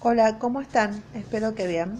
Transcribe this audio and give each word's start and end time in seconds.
Hola, 0.00 0.38
¿cómo 0.38 0.60
están? 0.60 1.02
Espero 1.12 1.56
que 1.56 1.66
bien. 1.66 1.98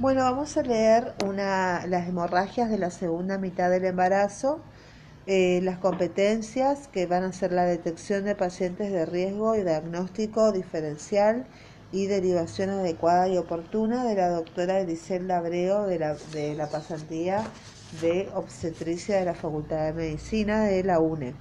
Bueno, 0.00 0.22
vamos 0.22 0.56
a 0.56 0.62
leer 0.62 1.14
una, 1.24 1.86
las 1.86 2.08
hemorragias 2.08 2.68
de 2.68 2.76
la 2.76 2.90
segunda 2.90 3.38
mitad 3.38 3.70
del 3.70 3.84
embarazo, 3.84 4.58
eh, 5.28 5.60
las 5.62 5.78
competencias 5.78 6.88
que 6.88 7.06
van 7.06 7.22
a 7.22 7.32
ser 7.32 7.52
la 7.52 7.66
detección 7.66 8.24
de 8.24 8.34
pacientes 8.34 8.90
de 8.90 9.06
riesgo 9.06 9.54
y 9.54 9.62
diagnóstico 9.62 10.50
diferencial 10.50 11.46
y 11.92 12.06
derivación 12.06 12.70
adecuada 12.70 13.28
y 13.28 13.38
oportuna 13.38 14.04
de 14.04 14.16
la 14.16 14.30
doctora 14.30 14.82
Griselda 14.82 15.38
Abreu 15.38 15.86
de 15.86 16.00
la, 16.00 16.16
de 16.32 16.56
la 16.56 16.66
pasantía 16.68 17.44
de 18.00 18.28
obstetricia 18.34 19.20
de 19.20 19.26
la 19.26 19.34
Facultad 19.34 19.86
de 19.86 19.92
Medicina 19.92 20.64
de 20.64 20.82
la 20.82 20.98
UNE. 20.98 21.34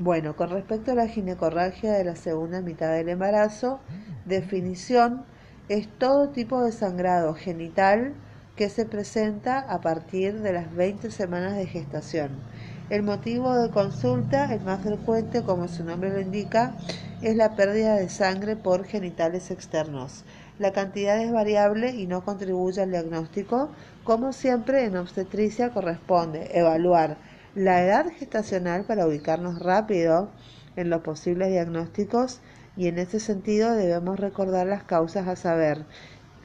Bueno, 0.00 0.34
con 0.34 0.48
respecto 0.48 0.92
a 0.92 0.94
la 0.94 1.08
ginecorragia 1.08 1.92
de 1.92 2.04
la 2.04 2.16
segunda 2.16 2.62
mitad 2.62 2.90
del 2.90 3.10
embarazo, 3.10 3.80
definición 4.24 5.26
es 5.68 5.88
todo 5.98 6.30
tipo 6.30 6.64
de 6.64 6.72
sangrado 6.72 7.34
genital 7.34 8.14
que 8.56 8.70
se 8.70 8.86
presenta 8.86 9.58
a 9.58 9.82
partir 9.82 10.40
de 10.40 10.54
las 10.54 10.74
20 10.74 11.10
semanas 11.10 11.54
de 11.54 11.66
gestación. 11.66 12.30
El 12.88 13.02
motivo 13.02 13.54
de 13.54 13.68
consulta, 13.68 14.50
el 14.54 14.62
más 14.62 14.80
frecuente, 14.80 15.42
como 15.42 15.68
su 15.68 15.84
nombre 15.84 16.08
lo 16.08 16.20
indica, 16.20 16.72
es 17.20 17.36
la 17.36 17.54
pérdida 17.54 17.94
de 17.96 18.08
sangre 18.08 18.56
por 18.56 18.86
genitales 18.86 19.50
externos. 19.50 20.24
La 20.58 20.72
cantidad 20.72 21.20
es 21.20 21.30
variable 21.30 21.90
y 21.90 22.06
no 22.06 22.24
contribuye 22.24 22.80
al 22.80 22.90
diagnóstico. 22.90 23.68
Como 24.04 24.32
siempre, 24.32 24.86
en 24.86 24.96
obstetricia 24.96 25.74
corresponde 25.74 26.52
evaluar 26.54 27.18
la 27.54 27.82
edad 27.82 28.06
gestacional 28.18 28.84
para 28.84 29.06
ubicarnos 29.06 29.58
rápido 29.58 30.30
en 30.76 30.90
los 30.90 31.02
posibles 31.02 31.48
diagnósticos 31.48 32.40
y 32.76 32.86
en 32.86 32.98
ese 32.98 33.20
sentido 33.20 33.74
debemos 33.74 34.20
recordar 34.20 34.66
las 34.66 34.84
causas 34.84 35.26
a 35.26 35.36
saber. 35.36 35.84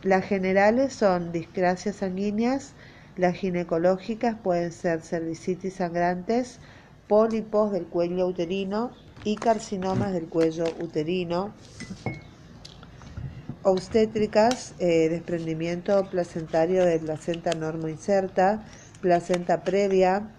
Las 0.02 0.26
generales 0.26 0.94
son 0.94 1.32
discrasias 1.32 1.98
sanguíneas, 1.98 2.74
las 3.18 3.36
ginecológicas 3.36 4.36
pueden 4.36 4.72
ser 4.72 5.02
cervicitis 5.02 5.76
sangrantes, 5.76 6.60
pólipos 7.08 7.72
del 7.72 7.86
cuello 7.86 8.28
uterino 8.28 8.92
y 9.24 9.36
carcinomas 9.36 10.12
del 10.12 10.28
cuello 10.28 10.66
uterino, 10.82 11.54
obstétricas, 13.64 14.76
eh, 14.80 15.10
desprendimiento 15.10 16.08
placentario 16.10 16.86
de 16.86 17.00
placenta 17.00 17.52
normo 17.54 17.88
inserta, 17.88 18.64
placenta 19.02 19.64
previa, 19.64 20.30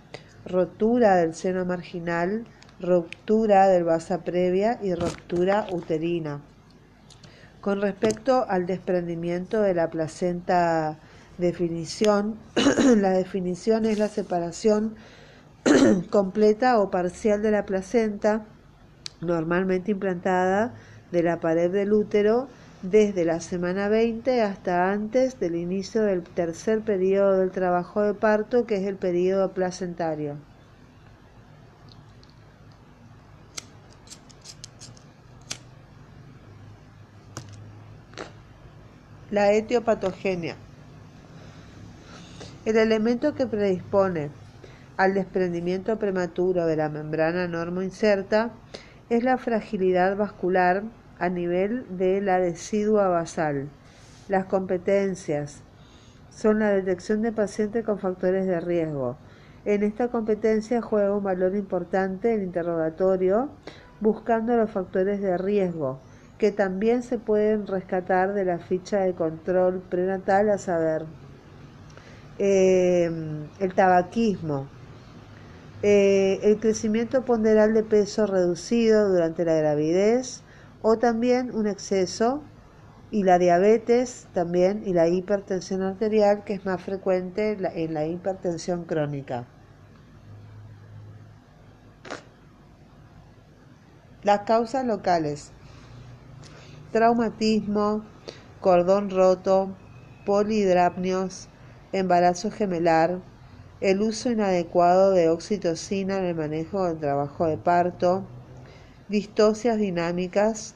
rotura 0.46 1.16
del 1.16 1.34
seno 1.34 1.64
marginal, 1.64 2.46
ruptura 2.80 3.68
del 3.68 3.84
basa 3.84 4.22
previa 4.22 4.78
y 4.82 4.94
ruptura 4.94 5.66
uterina. 5.72 6.40
Con 7.60 7.80
respecto 7.80 8.46
al 8.48 8.66
desprendimiento 8.66 9.60
de 9.60 9.74
la 9.74 9.90
placenta 9.90 10.98
definición, 11.38 12.36
la 12.96 13.10
definición 13.10 13.84
es 13.86 13.98
la 13.98 14.08
separación 14.08 14.94
completa 16.10 16.78
o 16.78 16.90
parcial 16.90 17.42
de 17.42 17.50
la 17.50 17.66
placenta, 17.66 18.44
normalmente 19.20 19.90
implantada 19.90 20.74
de 21.10 21.22
la 21.22 21.40
pared 21.40 21.70
del 21.70 21.92
útero 21.92 22.48
desde 22.82 23.24
la 23.24 23.40
semana 23.40 23.88
20 23.88 24.42
hasta 24.42 24.90
antes 24.90 25.40
del 25.40 25.54
inicio 25.54 26.02
del 26.02 26.22
tercer 26.22 26.82
periodo 26.82 27.38
del 27.38 27.50
trabajo 27.50 28.02
de 28.02 28.14
parto, 28.14 28.66
que 28.66 28.76
es 28.76 28.86
el 28.86 28.96
periodo 28.96 29.52
placentario. 29.52 30.36
La 39.30 39.52
etiopatogenia. 39.52 40.56
El 42.64 42.76
elemento 42.76 43.34
que 43.34 43.46
predispone 43.46 44.30
al 44.96 45.14
desprendimiento 45.14 45.98
prematuro 45.98 46.66
de 46.66 46.76
la 46.76 46.88
membrana 46.88 47.48
normo 47.48 47.82
inserta 47.82 48.50
es 49.10 49.22
la 49.24 49.36
fragilidad 49.36 50.16
vascular 50.16 50.84
a 51.18 51.28
nivel 51.28 51.86
de 51.96 52.20
la 52.20 52.38
decidua 52.38 53.08
basal. 53.08 53.68
Las 54.28 54.46
competencias 54.46 55.62
son 56.30 56.58
la 56.58 56.70
detección 56.70 57.22
de 57.22 57.32
pacientes 57.32 57.84
con 57.84 57.98
factores 57.98 58.46
de 58.46 58.60
riesgo. 58.60 59.16
En 59.64 59.82
esta 59.82 60.08
competencia 60.08 60.82
juega 60.82 61.14
un 61.14 61.24
valor 61.24 61.56
importante 61.56 62.34
el 62.34 62.42
interrogatorio 62.42 63.50
buscando 64.00 64.56
los 64.56 64.70
factores 64.70 65.20
de 65.20 65.38
riesgo 65.38 66.00
que 66.38 66.52
también 66.52 67.02
se 67.02 67.18
pueden 67.18 67.66
rescatar 67.66 68.34
de 68.34 68.44
la 68.44 68.58
ficha 68.58 69.00
de 69.00 69.14
control 69.14 69.80
prenatal, 69.80 70.50
a 70.50 70.58
saber, 70.58 71.06
eh, 72.38 73.10
el 73.58 73.74
tabaquismo, 73.74 74.66
eh, 75.82 76.40
el 76.42 76.58
crecimiento 76.58 77.24
ponderal 77.24 77.72
de 77.72 77.82
peso 77.82 78.26
reducido 78.26 79.08
durante 79.08 79.44
la 79.44 79.54
gravidez, 79.54 80.42
o 80.88 80.98
también 80.98 81.52
un 81.52 81.66
exceso 81.66 82.44
y 83.10 83.24
la 83.24 83.40
diabetes 83.40 84.28
también 84.32 84.84
y 84.86 84.92
la 84.92 85.08
hipertensión 85.08 85.82
arterial 85.82 86.44
que 86.44 86.54
es 86.54 86.64
más 86.64 86.80
frecuente 86.80 87.58
en 87.60 87.92
la 87.92 88.06
hipertensión 88.06 88.84
crónica. 88.84 89.48
Las 94.22 94.42
causas 94.42 94.86
locales. 94.86 95.50
Traumatismo, 96.92 98.04
cordón 98.60 99.10
roto, 99.10 99.74
polidrapnios, 100.24 101.48
embarazo 101.90 102.52
gemelar, 102.52 103.18
el 103.80 104.02
uso 104.02 104.30
inadecuado 104.30 105.10
de 105.10 105.30
oxitocina 105.30 106.18
en 106.18 106.26
el 106.26 106.36
manejo 106.36 106.84
del 106.84 107.00
trabajo 107.00 107.46
de 107.48 107.58
parto, 107.58 108.22
distocias 109.08 109.78
dinámicas, 109.78 110.75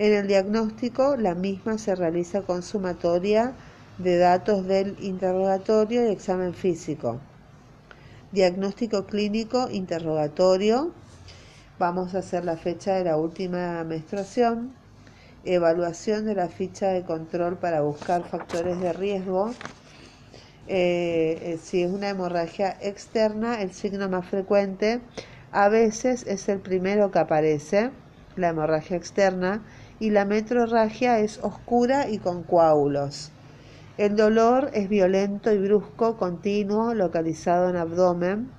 en 0.00 0.14
el 0.14 0.26
diagnóstico, 0.26 1.14
la 1.16 1.34
misma 1.34 1.76
se 1.76 1.94
realiza 1.94 2.40
con 2.40 2.62
sumatoria 2.62 3.52
de 3.98 4.16
datos 4.16 4.66
del 4.66 4.96
interrogatorio 4.98 6.08
y 6.08 6.10
examen 6.10 6.54
físico. 6.54 7.20
Diagnóstico 8.32 9.04
clínico, 9.04 9.68
interrogatorio. 9.70 10.92
Vamos 11.78 12.14
a 12.14 12.20
hacer 12.20 12.46
la 12.46 12.56
fecha 12.56 12.94
de 12.94 13.04
la 13.04 13.18
última 13.18 13.84
menstruación. 13.84 14.72
Evaluación 15.44 16.24
de 16.24 16.34
la 16.34 16.48
ficha 16.48 16.88
de 16.88 17.02
control 17.02 17.58
para 17.58 17.82
buscar 17.82 18.26
factores 18.26 18.80
de 18.80 18.94
riesgo. 18.94 19.52
Eh, 20.66 21.38
eh, 21.42 21.58
si 21.62 21.82
es 21.82 21.90
una 21.92 22.08
hemorragia 22.08 22.74
externa, 22.80 23.60
el 23.60 23.74
signo 23.74 24.08
más 24.08 24.26
frecuente 24.26 25.02
a 25.52 25.68
veces 25.68 26.24
es 26.26 26.48
el 26.48 26.60
primero 26.60 27.10
que 27.10 27.18
aparece, 27.18 27.90
la 28.36 28.48
hemorragia 28.48 28.96
externa, 28.96 29.62
y 30.00 30.10
la 30.10 30.24
metrorragia 30.24 31.20
es 31.20 31.38
oscura 31.42 32.08
y 32.08 32.18
con 32.18 32.42
coágulos. 32.42 33.30
El 33.98 34.16
dolor 34.16 34.70
es 34.72 34.88
violento 34.88 35.52
y 35.52 35.58
brusco, 35.58 36.16
continuo, 36.16 36.94
localizado 36.94 37.68
en 37.68 37.76
abdomen. 37.76 38.50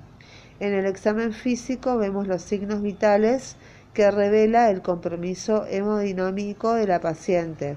En 0.60 0.74
el 0.74 0.86
examen 0.86 1.34
físico 1.34 1.98
vemos 1.98 2.28
los 2.28 2.44
signos 2.44 2.84
vitales 2.84 3.56
que 3.96 4.12
revela 4.12 4.70
el 4.70 4.84
compromiso 4.84 5.66
hemodinómico 5.66 6.76
de 6.76 6.86
la 6.86 7.02
paciente. 7.02 7.76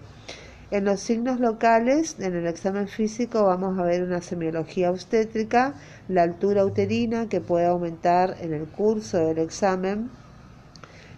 En 0.70 0.84
los 0.84 1.00
signos 1.00 1.40
locales, 1.40 2.16
en 2.18 2.34
el 2.34 2.46
examen 2.46 2.88
físico, 2.88 3.44
vamos 3.44 3.78
a 3.78 3.84
ver 3.84 4.02
una 4.02 4.20
semiología 4.20 4.90
obstétrica, 4.90 5.74
la 6.08 6.22
altura 6.22 6.66
uterina 6.66 7.28
que 7.28 7.40
puede 7.40 7.66
aumentar 7.66 8.36
en 8.40 8.52
el 8.52 8.66
curso 8.66 9.18
del 9.18 9.38
examen, 9.38 10.10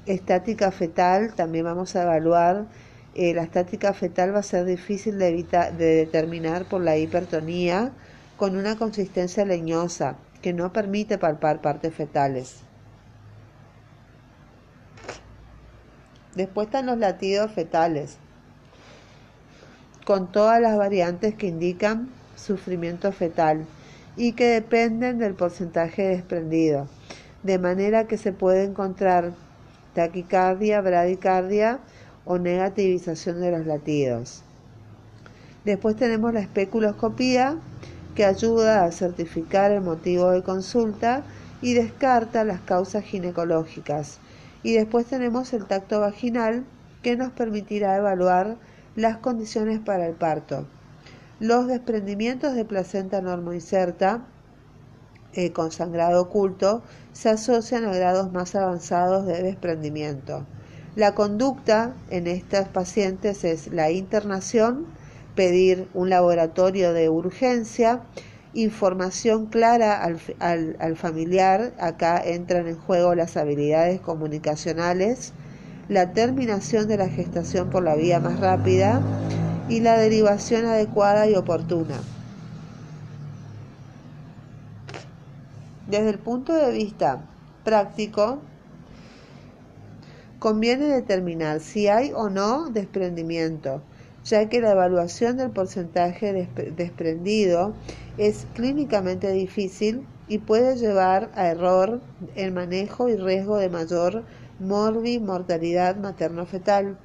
estática 0.07 0.71
fetal, 0.71 1.35
también 1.35 1.65
vamos 1.65 1.97
a 1.97 2.03
evaluar. 2.03 2.67
Eh, 3.15 3.35
la 3.35 3.43
estática 3.43 3.93
fetal 3.93 4.35
va 4.35 4.41
a 4.41 4.43
ser 4.43 4.65
difícil 4.65 5.19
de, 5.19 5.33
de 5.33 5.87
determinar 5.87 6.67
por 6.67 6.83
la 6.83 6.97
hipertonía 6.97 7.93
con 8.37 8.57
una 8.57 8.77
consistencia 8.77 9.45
leñosa 9.45 10.17
que 10.43 10.53
no 10.53 10.73
permite 10.73 11.19
palpar 11.19 11.61
partes 11.61 11.95
fetales. 11.95 12.61
Después 16.35 16.67
están 16.67 16.87
los 16.87 16.99
latidos 16.99 17.51
fetales, 17.53 18.19
con 20.05 20.31
todas 20.31 20.61
las 20.61 20.77
variantes 20.77 21.35
que 21.35 21.47
indican 21.47 22.11
sufrimiento 22.37 23.11
fetal 23.11 23.65
y 24.17 24.33
que 24.33 24.45
dependen 24.49 25.19
del 25.19 25.35
porcentaje 25.35 26.03
desprendido, 26.03 26.89
de 27.43 27.59
manera 27.59 28.07
que 28.07 28.19
se 28.19 28.33
puede 28.33 28.65
encontrar 28.65 29.33
taquicardia, 29.97 30.83
bradicardia 30.83 31.79
o 32.27 32.37
negativización 32.37 33.41
de 33.41 33.51
los 33.51 33.67
latidos. 33.67 34.43
Después 35.65 35.97
tenemos 35.97 36.35
la 36.35 36.41
especuloscopía 36.41 37.57
que 38.15 38.27
ayuda 38.27 38.85
a 38.85 38.93
certificar 38.93 39.73
el 39.73 39.81
motivo 39.81 40.31
de 40.31 40.43
consulta 40.43 41.23
y 41.63 41.73
descarta 41.73 42.45
las 42.45 42.61
causas 42.61 43.05
ginecológicas. 43.05 44.19
Y 44.63 44.75
después 44.75 45.07
tenemos 45.07 45.55
el 45.55 45.65
tacto 45.65 46.01
vaginal 46.01 46.65
que 47.03 47.17
nos 47.17 47.33
permitirá 47.33 47.97
evaluar 47.97 48.57
las 48.97 49.17
condiciones 49.17 49.81
para 49.81 50.07
el 50.07 50.15
parto. 50.15 50.67
Los 51.41 51.69
desprendimientos 51.69 52.55
de 52.55 52.67
placenta 52.67 53.23
normoinserta 53.23 54.27
eh, 55.37 55.53
con 55.53 55.71
sangrado 55.71 56.23
oculto 56.23 56.83
se 57.13 57.29
asocian 57.29 57.85
a 57.85 57.95
grados 57.95 58.33
más 58.33 58.55
avanzados 58.55 59.27
de 59.27 59.43
desprendimiento. 59.43 60.47
La 60.97 61.15
conducta 61.15 61.95
en 62.09 62.27
estas 62.27 62.69
pacientes 62.69 63.45
es 63.45 63.69
la 63.69 63.91
internación, 63.91 64.87
pedir 65.35 65.89
un 65.93 66.09
laboratorio 66.09 66.95
de 66.95 67.11
urgencia, 67.11 68.01
información 68.55 69.45
clara 69.45 70.03
al, 70.03 70.77
al, 70.81 70.97
familiar, 70.97 71.75
acá 71.79 72.19
entran 72.25 72.67
en 72.67 72.79
juego 72.79 73.15
las 73.15 73.37
habilidades 73.37 74.01
comunicacionales, 74.01 75.35
la 75.91 76.13
terminación 76.15 76.89
de 76.89 76.97
la 76.97 77.11
gestación 77.11 77.69
por 77.69 77.85
la 77.85 77.95
vía 77.95 78.19
más 78.19 78.41
rápida 78.41 79.03
y 79.69 79.81
la 79.81 79.99
derivación 79.99 80.65
adecuada 80.65 81.29
y 81.29 81.35
oportuna. 81.35 82.16
Desde 85.87 86.11
el 86.11 86.19
punto 86.19 86.53
de 86.53 86.73
vista 86.73 87.25
práctico, 87.63 88.41
conviene 90.41 90.87
determinar 90.87 91.61
si 91.61 91.87
hay 91.87 92.11
o 92.13 92.29
no 92.29 92.71
desprendimiento, 92.71 93.83
ya 94.25 94.49
que 94.49 94.61
la 94.61 94.73
evaluación 94.73 95.37
del 95.37 95.51
porcentaje 95.51 96.49
desprendido 96.77 97.75
es 98.19 98.47
clínicamente 98.55 99.31
difícil 99.31 100.05
y 100.27 100.39
puede 100.39 100.77
llevar 100.77 101.31
a 101.37 101.47
error 101.47 102.01
el 102.35 102.51
manejo 102.51 103.09
y 103.09 103.17
riesgo 103.17 103.59
de 103.59 103.69
mayor 103.69 104.25
morbi 104.59 105.21
mortalidad 105.21 105.97
materno-fetal. 105.97 106.99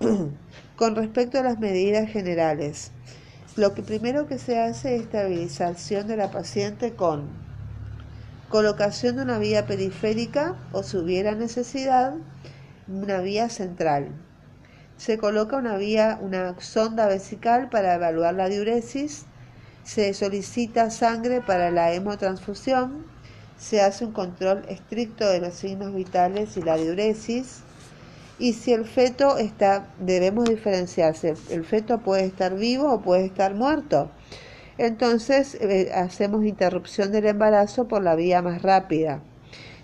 Con 0.76 0.96
respecto 0.96 1.38
a 1.38 1.42
las 1.42 1.58
medidas 1.58 2.08
generales, 2.10 2.92
lo 3.56 3.74
que 3.74 3.82
primero 3.82 4.26
que 4.26 4.38
se 4.38 4.58
hace 4.58 4.96
es 4.96 5.02
estabilización 5.02 6.06
de 6.06 6.16
la 6.16 6.30
paciente 6.30 6.94
con 6.94 7.47
colocación 8.48 9.16
de 9.16 9.22
una 9.22 9.38
vía 9.38 9.66
periférica 9.66 10.56
o 10.72 10.82
si 10.82 10.96
hubiera 10.96 11.34
necesidad, 11.34 12.14
una 12.88 13.20
vía 13.20 13.48
central. 13.48 14.08
Se 14.96 15.18
coloca 15.18 15.56
una 15.56 15.76
vía, 15.76 16.18
una 16.20 16.58
sonda 16.60 17.06
vesical 17.06 17.68
para 17.68 17.94
evaluar 17.94 18.34
la 18.34 18.48
diuresis, 18.48 19.26
se 19.84 20.12
solicita 20.12 20.90
sangre 20.90 21.40
para 21.40 21.70
la 21.70 21.92
hemotransfusión, 21.92 23.04
se 23.58 23.80
hace 23.80 24.04
un 24.04 24.12
control 24.12 24.64
estricto 24.68 25.28
de 25.28 25.40
los 25.40 25.54
signos 25.54 25.94
vitales 25.94 26.56
y 26.56 26.62
la 26.62 26.76
diuresis, 26.76 27.60
y 28.38 28.52
si 28.52 28.72
el 28.72 28.84
feto 28.84 29.36
está, 29.36 29.88
debemos 29.98 30.48
diferenciarse, 30.48 31.34
el 31.50 31.64
feto 31.64 31.98
puede 31.98 32.24
estar 32.24 32.54
vivo 32.54 32.92
o 32.92 33.00
puede 33.00 33.26
estar 33.26 33.54
muerto. 33.54 34.10
Entonces 34.78 35.56
eh, 35.56 35.90
hacemos 35.92 36.44
interrupción 36.44 37.10
del 37.10 37.26
embarazo 37.26 37.88
por 37.88 38.02
la 38.02 38.14
vía 38.14 38.42
más 38.42 38.62
rápida. 38.62 39.22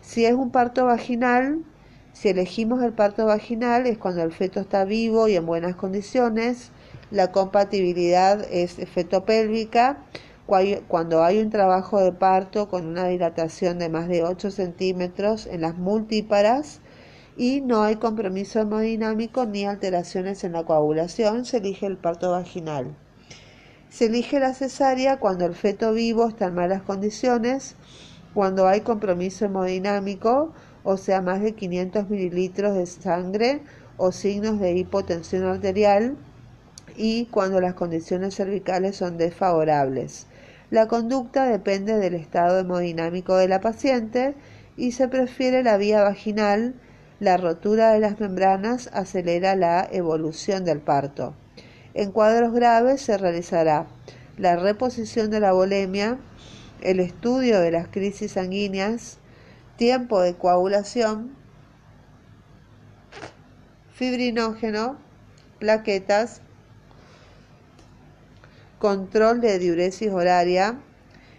Si 0.00 0.24
es 0.24 0.34
un 0.34 0.50
parto 0.50 0.86
vaginal, 0.86 1.64
si 2.12 2.28
elegimos 2.28 2.80
el 2.80 2.92
parto 2.92 3.26
vaginal 3.26 3.88
es 3.88 3.98
cuando 3.98 4.22
el 4.22 4.32
feto 4.32 4.60
está 4.60 4.84
vivo 4.84 5.26
y 5.26 5.34
en 5.34 5.46
buenas 5.46 5.74
condiciones. 5.74 6.70
La 7.10 7.32
compatibilidad 7.32 8.46
es 8.52 8.76
fetopélvica. 8.88 9.98
Cuando 10.46 11.24
hay 11.24 11.40
un 11.40 11.50
trabajo 11.50 12.00
de 12.00 12.12
parto 12.12 12.68
con 12.68 12.86
una 12.86 13.08
dilatación 13.08 13.80
de 13.80 13.88
más 13.88 14.06
de 14.08 14.22
8 14.22 14.50
centímetros 14.52 15.46
en 15.46 15.62
las 15.62 15.76
multíparas 15.76 16.80
y 17.36 17.62
no 17.62 17.82
hay 17.82 17.96
compromiso 17.96 18.60
hemodinámico 18.60 19.44
ni 19.46 19.64
alteraciones 19.64 20.44
en 20.44 20.52
la 20.52 20.64
coagulación, 20.64 21.44
se 21.46 21.56
elige 21.56 21.86
el 21.86 21.96
parto 21.96 22.30
vaginal. 22.30 22.94
Se 23.94 24.06
elige 24.06 24.40
la 24.40 24.54
cesárea 24.54 25.20
cuando 25.20 25.46
el 25.46 25.54
feto 25.54 25.92
vivo 25.92 26.26
está 26.26 26.46
en 26.46 26.56
malas 26.56 26.82
condiciones, 26.82 27.76
cuando 28.34 28.66
hay 28.66 28.80
compromiso 28.80 29.44
hemodinámico, 29.44 30.52
o 30.82 30.96
sea, 30.96 31.22
más 31.22 31.40
de 31.42 31.52
500 31.52 32.10
mililitros 32.10 32.74
de 32.74 32.86
sangre 32.86 33.62
o 33.96 34.10
signos 34.10 34.58
de 34.58 34.72
hipotensión 34.72 35.44
arterial, 35.44 36.16
y 36.96 37.26
cuando 37.26 37.60
las 37.60 37.74
condiciones 37.74 38.34
cervicales 38.34 38.96
son 38.96 39.16
desfavorables. 39.16 40.26
La 40.72 40.88
conducta 40.88 41.46
depende 41.46 41.96
del 41.96 42.14
estado 42.14 42.58
hemodinámico 42.58 43.36
de 43.36 43.46
la 43.46 43.60
paciente 43.60 44.34
y 44.76 44.90
se 44.90 45.06
prefiere 45.06 45.62
la 45.62 45.76
vía 45.76 46.02
vaginal. 46.02 46.74
La 47.20 47.36
rotura 47.36 47.92
de 47.92 48.00
las 48.00 48.18
membranas 48.18 48.90
acelera 48.92 49.54
la 49.54 49.86
evolución 49.88 50.64
del 50.64 50.80
parto. 50.80 51.36
En 51.94 52.10
cuadros 52.10 52.52
graves 52.52 53.00
se 53.02 53.16
realizará 53.16 53.86
la 54.36 54.56
reposición 54.56 55.30
de 55.30 55.38
la 55.38 55.52
bulimia, 55.52 56.18
el 56.80 56.98
estudio 56.98 57.60
de 57.60 57.70
las 57.70 57.86
crisis 57.86 58.32
sanguíneas, 58.32 59.18
tiempo 59.76 60.20
de 60.20 60.34
coagulación, 60.34 61.36
fibrinógeno, 63.92 64.98
plaquetas, 65.60 66.40
control 68.80 69.40
de 69.40 69.60
diuresis 69.60 70.10
horaria 70.10 70.80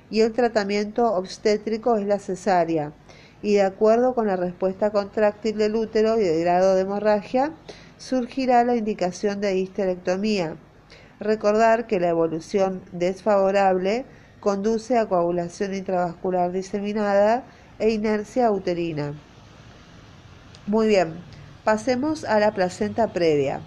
y 0.09 0.21
el 0.21 0.31
tratamiento 0.31 1.13
obstétrico 1.13 1.97
es 1.97 2.07
la 2.07 2.17
cesárea. 2.17 2.93
Y 3.41 3.55
de 3.55 3.63
acuerdo 3.63 4.15
con 4.15 4.27
la 4.27 4.37
respuesta 4.37 4.91
contráctil 4.91 5.57
del 5.57 5.75
útero 5.75 6.19
y 6.19 6.25
el 6.25 6.39
grado 6.39 6.75
de 6.75 6.81
hemorragia, 6.81 7.51
surgirá 7.97 8.63
la 8.63 8.75
indicación 8.75 9.41
de 9.41 9.57
histerectomía. 9.57 10.55
Recordar 11.19 11.87
que 11.87 11.99
la 11.99 12.09
evolución 12.09 12.81
desfavorable 12.91 14.05
conduce 14.39 14.97
a 14.97 15.07
coagulación 15.07 15.73
intravascular 15.73 16.51
diseminada 16.51 17.43
e 17.79 17.89
inercia 17.89 18.51
uterina. 18.51 19.13
Muy 20.67 20.87
bien, 20.87 21.13
pasemos 21.63 22.25
a 22.25 22.39
la 22.39 22.53
placenta 22.53 23.13
previa. 23.13 23.61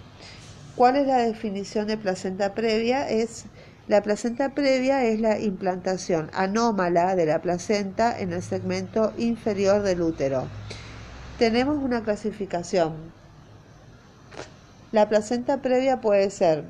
¿Cuál 0.76 0.96
es 0.96 1.06
la 1.06 1.19
definición 1.19 1.86
de 1.86 1.96
placenta 1.96 2.54
previa? 2.54 3.08
Es 3.08 3.46
la 3.88 4.02
placenta 4.02 4.50
previa 4.50 5.04
es 5.04 5.19
la 5.19 5.40
implantación 5.40 6.30
anómala 6.34 7.16
de 7.16 7.25
la 7.25 7.40
placenta 7.40 8.20
en 8.20 8.34
el 8.34 8.42
segmento 8.42 9.14
inferior 9.16 9.80
del 9.80 10.02
útero. 10.02 10.46
Tenemos 11.38 11.82
una 11.82 12.02
clasificación 12.02 13.18
la 14.90 15.08
placenta 15.08 15.61
previa 15.61 16.00
puede 16.00 16.31
ser 16.31 16.64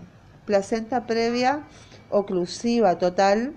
placenta 0.44 1.06
previa 1.06 1.62
oclusiva 2.10 2.98
total. 2.98 3.52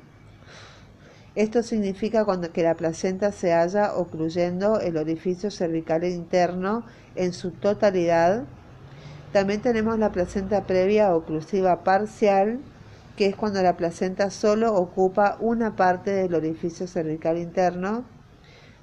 Esto 1.33 1.63
significa 1.63 2.25
cuando 2.25 2.51
que 2.51 2.61
la 2.61 2.75
placenta 2.75 3.31
se 3.31 3.53
halla 3.53 3.95
ocluyendo 3.95 4.79
el 4.79 4.97
orificio 4.97 5.49
cervical 5.49 6.03
interno 6.03 6.85
en 7.15 7.33
su 7.33 7.51
totalidad. 7.51 8.43
También 9.31 9.61
tenemos 9.61 9.97
la 9.97 10.11
placenta 10.11 10.63
previa 10.67 11.15
oclusiva 11.15 11.83
parcial, 11.83 12.59
que 13.15 13.27
es 13.27 13.35
cuando 13.35 13.63
la 13.63 13.77
placenta 13.77 14.29
solo 14.29 14.75
ocupa 14.75 15.37
una 15.39 15.75
parte 15.77 16.11
del 16.11 16.35
orificio 16.35 16.85
cervical 16.85 17.37
interno. 17.37 18.03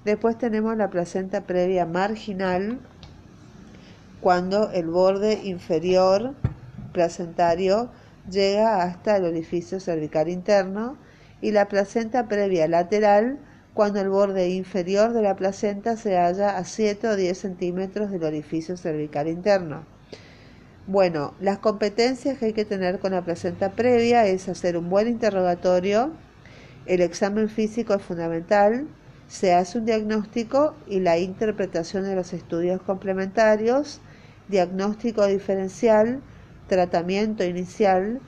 Después 0.04 0.38
tenemos 0.38 0.76
la 0.76 0.88
placenta 0.88 1.42
previa 1.42 1.85
marginal, 1.85 2.80
cuando 4.20 4.70
el 4.72 4.87
borde 4.87 5.40
inferior 5.44 6.34
placentario 6.92 7.90
llega 8.28 8.82
hasta 8.82 9.16
el 9.16 9.25
orificio 9.25 9.80
cervical 9.80 10.28
interno 10.28 10.96
y 11.40 11.52
la 11.52 11.68
placenta 11.68 12.26
previa 12.26 12.66
lateral 12.68 13.38
cuando 13.75 14.00
el 14.00 14.08
borde 14.08 14.50
inferior 14.50 15.12
de 15.12 15.22
la 15.22 15.37
placenta 15.37 15.96
se 15.96 16.16
halla 16.16 16.56
a 16.56 16.64
7 16.64 17.08
o 17.08 17.16
10 17.16 17.38
centímetros 17.38 18.10
del 18.10 18.25
orificio 18.25 18.76
cervical 18.76 19.28
interno. 19.28 19.84
Bueno, 20.88 21.34
las 21.38 21.58
competencias 21.58 22.38
que 22.38 22.46
hay 22.46 22.52
que 22.54 22.64
tener 22.64 22.98
con 22.98 23.12
la 23.12 23.22
placenta 23.22 23.70
previa 23.72 24.26
es 24.26 24.48
hacer 24.48 24.76
un 24.76 24.88
buen 24.88 25.06
interrogatorio, 25.06 26.10
el 26.87 27.02
examen 27.02 27.48
físico 27.48 27.94
es 27.94 28.02
fundamental, 28.02 28.88
se 29.28 29.52
hace 29.52 29.78
un 29.78 29.84
diagnóstico 29.84 30.75
y 30.88 31.00
la 31.00 31.18
interpretación 31.18 32.04
de 32.04 32.16
los 32.16 32.32
estudios 32.32 32.80
complementarios, 32.80 34.00
diagnóstico 34.49 35.26
diferencial, 35.26 36.21
tratamiento 36.69 37.45
inicial, 37.45 38.21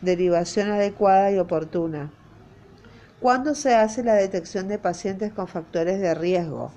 derivación 0.00 0.70
adecuada 0.70 1.30
y 1.30 1.38
oportuna. 1.38 2.10
¿Cuándo 3.20 3.54
se 3.54 3.74
hace 3.74 4.02
la 4.02 4.14
detección 4.14 4.68
de 4.68 4.78
pacientes 4.78 5.32
con 5.32 5.48
factores 5.48 6.00
de 6.00 6.14
riesgo? 6.14 6.70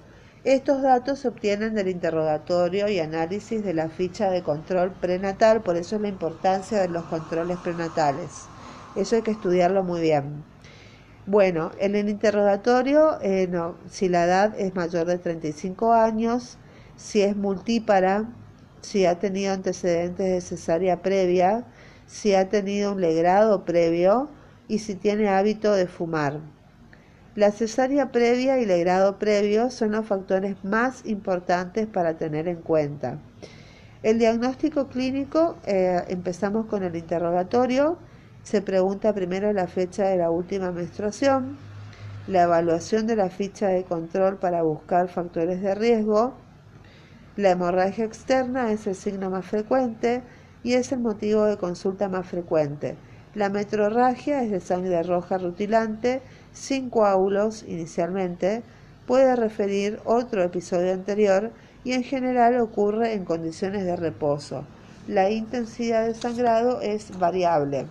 Estos 0.46 0.82
datos 0.82 1.20
se 1.20 1.27
obtienen 1.27 1.75
del 1.75 1.89
interrogatorio 1.89 2.88
y 2.88 3.00
análisis 3.00 3.62
de 3.62 3.74
la 3.74 3.89
ficha 3.89 4.29
de 4.29 4.41
control 4.41 4.91
prenatal, 4.91 5.62
por 5.62 5.75
eso 5.75 5.98
es 5.98 6.01
la 6.01 6.08
importancia 6.08 6.79
de 6.79 6.88
los 6.88 7.03
controles 7.03 7.58
prenatales. 7.58 8.46
Eso 8.96 9.18
hay 9.18 9.22
que 9.22 9.32
estudiarlo 9.32 9.84
muy 9.84 10.00
bien. 10.00 10.44
Bueno, 11.25 11.72
en 11.77 11.96
el 11.96 12.08
interrogatorio, 12.08 13.20
eh, 13.22 13.50
si 13.89 14.08
la 14.08 14.24
edad 14.24 14.56
es 14.58 14.74
mayor 14.74 15.08
de 15.08 15.18
35 15.18 15.94
años, 15.94 16.58
si 16.96 17.22
es 17.22 17.36
multípara, 17.36 18.25
si 18.81 19.05
ha 19.05 19.19
tenido 19.19 19.53
antecedentes 19.53 20.25
de 20.25 20.41
cesárea 20.41 21.01
previa, 21.01 21.65
si 22.07 22.33
ha 22.33 22.50
tenido 22.50 22.93
un 22.93 23.01
legrado 23.01 23.65
previo 23.65 24.29
y 24.67 24.79
si 24.79 24.95
tiene 24.95 25.29
hábito 25.29 25.74
de 25.74 25.88
fumar. 25.88 26.39
La 27.36 27.51
cesárea 27.51 28.12
previa 28.12 28.59
y 28.59 28.65
legrado 28.65 29.19
previo 29.19 29.69
son 29.69 29.91
los 29.91 30.05
factores 30.05 30.63
más 30.63 31.05
importantes 31.05 31.88
para 31.88 32.17
tener 32.17 32.48
en 32.48 32.57
cuenta. 32.57 33.19
El 34.01 34.17
diagnóstico 34.17 34.88
clínico, 34.88 35.57
eh, 35.65 36.03
empezamos 36.07 36.65
con 36.65 36.83
el 36.83 36.95
interrogatorio, 36.95 37.98
se 38.43 38.62
pregunta 38.62 39.13
primero 39.13 39.53
la 39.53 39.67
fecha 39.67 40.05
de 40.07 40.17
la 40.17 40.31
última 40.31 40.71
menstruación, 40.71 41.57
la 42.27 42.43
evaluación 42.43 43.07
de 43.07 43.15
la 43.15 43.29
ficha 43.29 43.67
de 43.67 43.83
control 43.83 44.38
para 44.38 44.63
buscar 44.63 45.09
factores 45.09 45.62
de 45.62 45.75
riesgo, 45.75 46.36
la 47.39 47.51
hemorragia 47.51 48.03
externa 48.03 48.69
es 48.74 48.86
el 48.86 48.96
signo 48.96 49.29
más 49.29 49.46
frecuente 49.46 50.22
y 50.62 50.74
es 50.74 50.91
el 50.91 51.00
motivo 51.00 51.46
de 51.46 51.55
consulta 51.55 52.10
más 52.10 52.27
frecuente. 52.27 52.98
La 53.34 53.48
metrorragia 53.48 54.43
es 54.43 54.51
de 54.51 54.60
sangre 54.60 55.01
roja 55.03 55.38
rutilante, 55.38 56.22
sin 56.51 56.89
coágulos 56.89 57.63
inicialmente, 57.65 58.62
puede 59.08 59.38
referir 59.38 60.01
otro 60.03 60.43
episodio 60.43 60.91
anterior 60.91 61.51
y 61.86 61.93
en 61.93 62.03
general 62.03 62.60
ocurre 62.60 63.13
en 63.13 63.24
condiciones 63.24 63.86
de 63.86 63.96
reposo. 63.96 64.65
La 65.08 65.29
intensidad 65.29 66.08
de 66.08 66.15
sangrado 66.15 66.81
es 66.81 67.17
variable. 67.17 67.86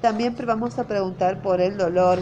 También 0.00 0.34
vamos 0.46 0.78
a 0.78 0.84
preguntar 0.84 1.42
por 1.42 1.60
el 1.60 1.76
dolor. 1.76 2.18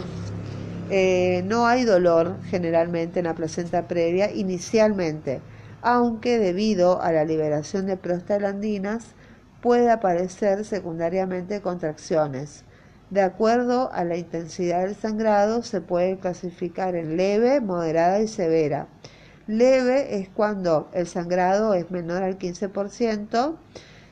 Eh, 0.91 1.45
no 1.47 1.69
hay 1.69 1.85
dolor 1.85 2.35
generalmente 2.51 3.21
en 3.21 3.27
la 3.27 3.35
placenta 3.35 3.87
previa 3.87 4.33
inicialmente 4.33 5.41
aunque 5.83 6.39
debido 6.39 7.01
a 7.03 7.13
la 7.13 7.25
liberación 7.25 7.87
de 7.87 7.97
prostaglandinas 7.97 9.15
puede 9.61 9.91
aparecer 9.91 10.65
secundariamente 10.65 11.61
contracciones. 11.61 12.65
De 13.11 13.23
acuerdo 13.23 13.91
a 13.93 14.05
la 14.05 14.17
intensidad 14.17 14.83
del 14.83 14.95
sangrado 14.95 15.63
se 15.63 15.81
puede 15.81 16.19
clasificar 16.19 16.95
en 16.95 17.17
leve, 17.17 17.61
moderada 17.61 18.21
y 18.21 18.29
severa. 18.29 18.87
Leve 19.47 20.21
es 20.21 20.29
cuando 20.29 20.89
el 20.93 21.09
sangrado 21.09 21.75
es 21.75 21.91
menor 21.91 22.23
al 22.23 22.39
15% 22.39 23.57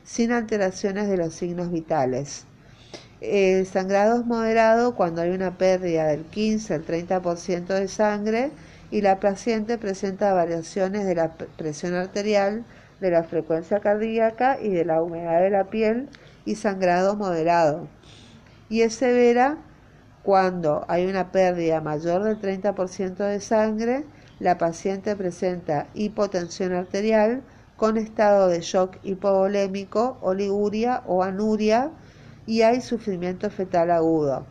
sin 0.03 0.31
alteraciones 0.33 1.07
de 1.07 1.17
los 1.17 1.33
signos 1.33 1.71
vitales. 1.71 2.45
El 3.21 3.65
sangrado 3.65 4.19
es 4.19 4.25
moderado 4.25 4.95
cuando 4.95 5.21
hay 5.21 5.29
una 5.29 5.57
pérdida 5.57 6.07
del 6.07 6.25
15 6.25 6.73
al 6.73 6.85
30% 6.85 7.67
de 7.67 7.87
sangre 7.87 8.51
y 8.91 9.01
la 9.01 9.19
paciente 9.19 9.77
presenta 9.77 10.33
variaciones 10.33 11.05
de 11.05 11.15
la 11.15 11.33
presión 11.33 11.93
arterial, 11.93 12.65
de 12.99 13.11
la 13.11 13.23
frecuencia 13.23 13.79
cardíaca 13.79 14.57
y 14.61 14.69
de 14.69 14.85
la 14.85 15.01
humedad 15.01 15.41
de 15.41 15.49
la 15.49 15.65
piel 15.65 16.09
y 16.45 16.55
sangrado 16.55 17.15
moderado. 17.15 17.87
Y 18.69 18.81
es 18.81 18.95
severa 18.95 19.57
cuando 20.23 20.85
hay 20.87 21.05
una 21.05 21.31
pérdida 21.31 21.81
mayor 21.81 22.23
del 22.23 22.39
30% 22.39 23.15
de 23.15 23.39
sangre, 23.39 24.05
la 24.39 24.57
paciente 24.57 25.15
presenta 25.15 25.87
hipotensión 25.93 26.73
arterial 26.73 27.41
con 27.77 27.97
estado 27.97 28.47
de 28.47 28.61
shock 28.61 28.97
hipovolémico, 29.03 30.17
oliguria 30.21 31.01
o 31.07 31.23
anuria 31.23 31.91
y 32.45 32.61
hay 32.63 32.81
sufrimiento 32.81 33.49
fetal 33.49 33.91
agudo. 33.91 34.45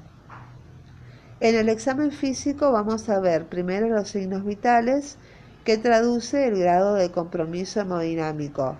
En 1.41 1.55
el 1.55 1.69
examen 1.69 2.11
físico 2.11 2.73
vamos 2.73 3.09
a 3.09 3.21
ver 3.21 3.47
primero 3.47 3.89
los 3.89 4.09
signos 4.09 4.45
vitales 4.45 5.19
que 5.63 5.79
traduce 5.79 6.49
el 6.49 6.59
grado 6.59 6.95
de 6.95 7.13
compromiso 7.13 7.81
hemodinámico. 7.81 8.77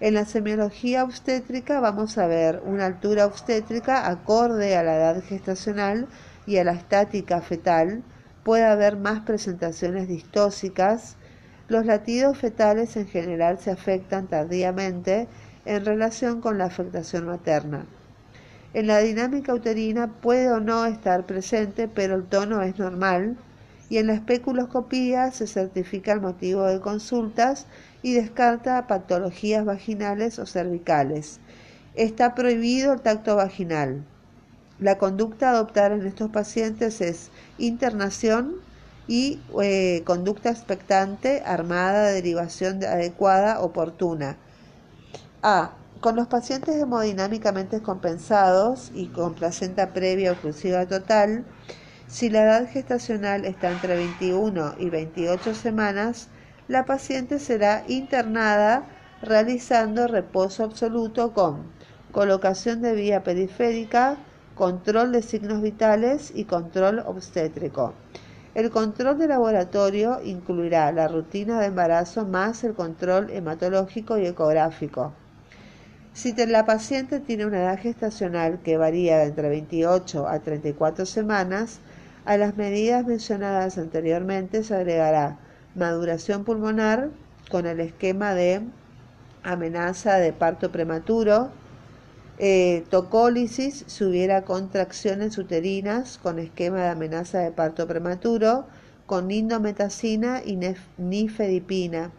En 0.00 0.14
la 0.14 0.24
semiología 0.24 1.04
obstétrica 1.04 1.80
vamos 1.80 2.16
a 2.16 2.26
ver 2.26 2.62
una 2.64 2.86
altura 2.86 3.26
obstétrica 3.26 4.08
acorde 4.08 4.74
a 4.74 4.82
la 4.82 4.96
edad 4.96 5.22
gestacional 5.22 6.08
y 6.46 6.56
a 6.56 6.64
la 6.64 6.72
estática 6.72 7.42
fetal. 7.42 8.02
Puede 8.42 8.64
haber 8.64 8.96
más 8.96 9.20
presentaciones 9.20 10.08
distóxicas. 10.08 11.16
Los 11.68 11.84
latidos 11.84 12.38
fetales 12.38 12.96
en 12.96 13.06
general 13.06 13.58
se 13.58 13.70
afectan 13.70 14.28
tardíamente 14.28 15.28
en 15.66 15.84
relación 15.84 16.40
con 16.40 16.56
la 16.56 16.64
afectación 16.64 17.26
materna. 17.26 17.84
En 18.74 18.86
la 18.86 19.00
dinámica 19.00 19.52
uterina 19.52 20.08
puede 20.08 20.50
o 20.50 20.60
no 20.60 20.86
estar 20.86 21.26
presente, 21.26 21.88
pero 21.88 22.14
el 22.14 22.24
tono 22.24 22.62
es 22.62 22.78
normal. 22.78 23.36
Y 23.90 23.98
en 23.98 24.06
la 24.06 24.14
especuloscopía 24.14 25.30
se 25.32 25.46
certifica 25.46 26.12
el 26.12 26.22
motivo 26.22 26.64
de 26.64 26.80
consultas 26.80 27.66
y 28.02 28.14
descarta 28.14 28.86
patologías 28.86 29.66
vaginales 29.66 30.38
o 30.38 30.46
cervicales. 30.46 31.40
Está 31.94 32.34
prohibido 32.34 32.94
el 32.94 33.02
tacto 33.02 33.36
vaginal. 33.36 34.02
La 34.78 34.96
conducta 34.96 35.50
a 35.50 35.52
adoptar 35.52 35.92
en 35.92 36.06
estos 36.06 36.30
pacientes 36.30 37.02
es 37.02 37.30
internación 37.58 38.54
y 39.06 39.40
eh, 39.62 40.02
conducta 40.06 40.48
expectante, 40.48 41.42
armada, 41.44 42.06
derivación 42.06 42.82
adecuada, 42.82 43.60
oportuna. 43.60 44.38
A. 45.42 45.72
Con 46.02 46.16
los 46.16 46.26
pacientes 46.26 46.74
hemodinámicamente 46.74 47.80
compensados 47.80 48.90
y 48.92 49.06
con 49.06 49.34
placenta 49.34 49.92
previa 49.92 50.32
oclusiva 50.32 50.84
total, 50.84 51.44
si 52.08 52.28
la 52.28 52.42
edad 52.42 52.68
gestacional 52.68 53.44
está 53.44 53.70
entre 53.70 53.94
21 53.94 54.74
y 54.80 54.90
28 54.90 55.54
semanas, 55.54 56.26
la 56.66 56.86
paciente 56.86 57.38
será 57.38 57.84
internada 57.86 58.84
realizando 59.22 60.08
reposo 60.08 60.64
absoluto 60.64 61.32
con 61.32 61.70
colocación 62.10 62.82
de 62.82 62.94
vía 62.94 63.22
periférica, 63.22 64.16
control 64.56 65.12
de 65.12 65.22
signos 65.22 65.62
vitales 65.62 66.32
y 66.34 66.46
control 66.46 66.98
obstétrico. 66.98 67.94
El 68.56 68.72
control 68.72 69.18
de 69.18 69.28
laboratorio 69.28 70.18
incluirá 70.24 70.90
la 70.90 71.06
rutina 71.06 71.60
de 71.60 71.66
embarazo 71.66 72.26
más 72.26 72.64
el 72.64 72.74
control 72.74 73.30
hematológico 73.30 74.18
y 74.18 74.26
ecográfico. 74.26 75.21
Si 76.14 76.34
la 76.34 76.66
paciente 76.66 77.20
tiene 77.20 77.46
una 77.46 77.62
edad 77.62 77.78
gestacional 77.78 78.60
que 78.62 78.76
varía 78.76 79.24
entre 79.24 79.48
28 79.48 80.28
a 80.28 80.40
34 80.40 81.06
semanas, 81.06 81.80
a 82.26 82.36
las 82.36 82.58
medidas 82.58 83.06
mencionadas 83.06 83.78
anteriormente 83.78 84.62
se 84.62 84.74
agregará 84.74 85.38
maduración 85.74 86.44
pulmonar 86.44 87.08
con 87.50 87.66
el 87.66 87.80
esquema 87.80 88.34
de 88.34 88.60
amenaza 89.42 90.18
de 90.18 90.34
parto 90.34 90.70
prematuro, 90.70 91.50
eh, 92.38 92.84
tocólisis 92.90 93.84
si 93.86 94.04
hubiera 94.04 94.42
contracciones 94.42 95.38
uterinas 95.38 96.18
con 96.18 96.38
esquema 96.38 96.82
de 96.82 96.88
amenaza 96.88 97.38
de 97.38 97.52
parto 97.52 97.86
prematuro, 97.86 98.66
con 99.06 99.30
indometacina 99.30 100.42
y 100.44 100.58
nifedipina 100.98 102.10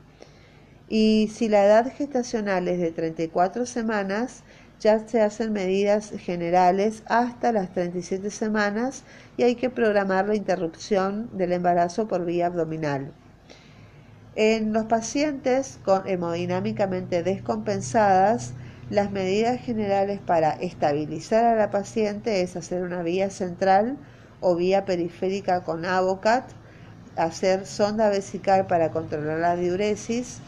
y 0.96 1.28
si 1.34 1.50
la 1.50 1.66
edad 1.66 1.92
gestacional 1.92 2.68
es 2.68 2.78
de 2.78 2.92
34 2.92 3.66
semanas, 3.66 4.44
ya 4.80 5.00
se 5.08 5.22
hacen 5.22 5.52
medidas 5.52 6.12
generales 6.12 7.02
hasta 7.08 7.52
las 7.52 7.74
37 7.74 8.30
semanas 8.30 9.02
y 9.36 9.42
hay 9.42 9.56
que 9.56 9.72
programar 9.72 10.28
la 10.28 10.36
interrupción 10.36 11.36
del 11.36 11.54
embarazo 11.54 12.08
por 12.08 12.26
vía 12.26 12.46
abdominal. 12.46 13.12
En 14.36 14.72
los 14.72 14.86
pacientes 14.86 15.80
hemodinámicamente 16.06 17.24
descompensadas, 17.24 18.54
las 18.92 19.10
medidas 19.10 19.60
generales 19.62 20.20
para 20.24 20.52
estabilizar 20.52 21.44
a 21.44 21.56
la 21.56 21.72
paciente 21.72 22.44
es 22.44 22.56
hacer 22.56 22.84
una 22.84 23.02
vía 23.02 23.32
central 23.32 23.98
o 24.42 24.56
vía 24.56 24.86
periférica 24.86 25.64
con 25.64 25.86
Avocat, 25.86 26.52
hacer 27.16 27.66
sonda 27.66 28.10
vesical 28.10 28.68
para 28.68 28.92
controlar 28.92 29.40
la 29.40 29.56
diuresis, 29.56 30.40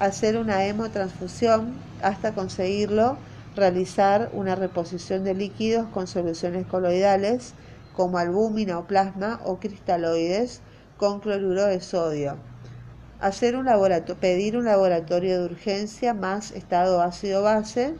hacer 0.00 0.38
una 0.38 0.64
hemotransfusión 0.64 1.74
hasta 2.02 2.32
conseguirlo, 2.32 3.18
realizar 3.54 4.30
una 4.32 4.54
reposición 4.54 5.24
de 5.24 5.34
líquidos 5.34 5.88
con 5.88 6.06
soluciones 6.06 6.66
coloidales 6.66 7.52
como 7.94 8.16
albúmina 8.16 8.78
o 8.78 8.86
plasma 8.86 9.40
o 9.44 9.58
cristaloides 9.58 10.62
con 10.96 11.20
cloruro 11.20 11.66
de 11.66 11.82
sodio. 11.82 12.38
Hacer 13.20 13.56
un 13.56 13.66
pedir 14.20 14.56
un 14.56 14.64
laboratorio 14.64 15.38
de 15.38 15.44
urgencia 15.44 16.14
más 16.14 16.52
estado 16.52 17.02
ácido-base. 17.02 17.94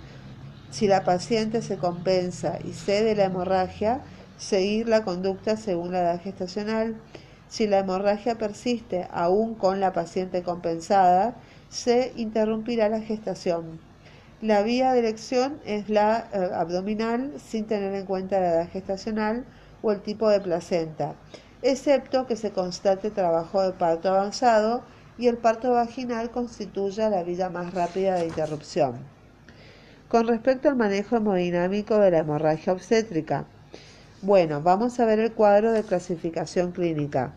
Si 0.71 0.89
la 0.89 1.05
paciente 1.05 1.61
se 1.61 1.77
compensa 1.77 2.59
y 2.65 2.73
cede 2.73 3.15
la 3.15 3.25
hemorragia, 3.25 4.01
seguir 4.39 4.89
la 4.89 5.05
conducta 5.05 5.59
según 5.59 5.93
la 5.93 6.01
edad 6.01 6.23
gestacional. 6.23 6.97
Si 7.49 7.67
la 7.67 7.81
hemorragia 7.81 8.39
persiste 8.39 9.07
aún 9.13 9.55
con 9.55 9.81
la 9.81 9.93
paciente 9.93 10.43
compensada, 10.43 11.35
se 11.71 12.13
interrumpirá 12.17 12.89
la 12.89 13.01
gestación. 13.01 13.81
La 14.43 14.63
vía 14.63 14.93
de 14.93 15.01
elección 15.01 15.61
es 15.65 15.89
la 15.89 16.29
eh, 16.33 16.51
abdominal 16.55 17.33
sin 17.39 17.67
tener 17.67 17.95
en 17.95 18.07
cuenta 18.07 18.41
la 18.41 18.55
edad 18.55 18.71
gestacional 18.71 19.45
o 19.83 19.93
el 19.93 20.01
tipo 20.01 20.29
de 20.29 20.41
placenta, 20.41 21.15
excepto 21.63 22.27
que 22.27 22.37
se 22.37 22.51
constate 22.51 23.11
trabajo 23.11 23.63
de 23.63 23.73
parto 23.73 24.09
avanzado 24.09 24.83
y 25.19 25.29
el 25.29 25.37
parto 25.37 25.73
vaginal 25.73 26.31
constituye 26.31 27.09
la 27.09 27.23
vía 27.23 27.51
más 27.51 27.73
rápida 27.73 28.17
de 28.17 28.27
interrupción. 28.27 28.95
Con 30.09 30.27
respecto 30.27 30.69
al 30.69 30.77
manejo 30.77 31.17
hemodinámico 31.17 31.99
de 31.99 32.11
la 32.11 32.19
hemorragia 32.19 32.73
obstétrica, 32.73 33.45
bueno, 34.23 34.61
vamos 34.61 34.99
a 34.99 35.05
ver 35.05 35.19
el 35.21 35.33
cuadro 35.33 35.73
de 35.73 35.83
clasificación 35.83 36.73
clínica. 36.73 37.33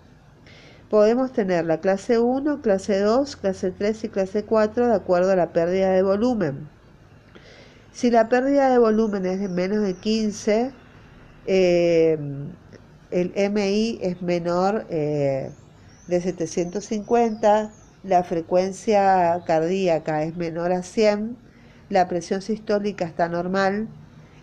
Podemos 0.94 1.34
tener 1.34 1.66
la 1.66 1.80
clase 1.80 2.20
1, 2.20 2.62
clase 2.62 3.00
2, 3.00 3.36
clase 3.38 3.72
3 3.72 4.04
y 4.04 4.10
clase 4.10 4.44
4 4.44 4.90
de 4.90 4.94
acuerdo 4.94 5.32
a 5.32 5.36
la 5.36 5.52
pérdida 5.52 5.90
de 5.90 6.04
volumen. 6.04 6.70
Si 7.92 8.12
la 8.12 8.30
pérdida 8.30 8.70
de 8.70 8.78
volumen 8.78 9.26
es 9.26 9.40
de 9.40 9.50
menos 9.50 9.82
de 9.82 9.96
15, 9.96 10.72
eh, 11.48 12.20
el 13.10 13.34
MI 13.52 13.98
es 14.04 14.22
menor 14.22 14.86
eh, 14.92 15.50
de 16.06 16.22
750, 16.22 17.72
la 18.04 18.24
frecuencia 18.24 19.42
cardíaca 19.48 20.22
es 20.22 20.38
menor 20.38 20.72
a 20.72 20.84
100, 20.84 21.36
la 21.90 22.08
presión 22.08 22.44
sistólica 22.44 23.06
está 23.06 23.28
normal, 23.30 23.88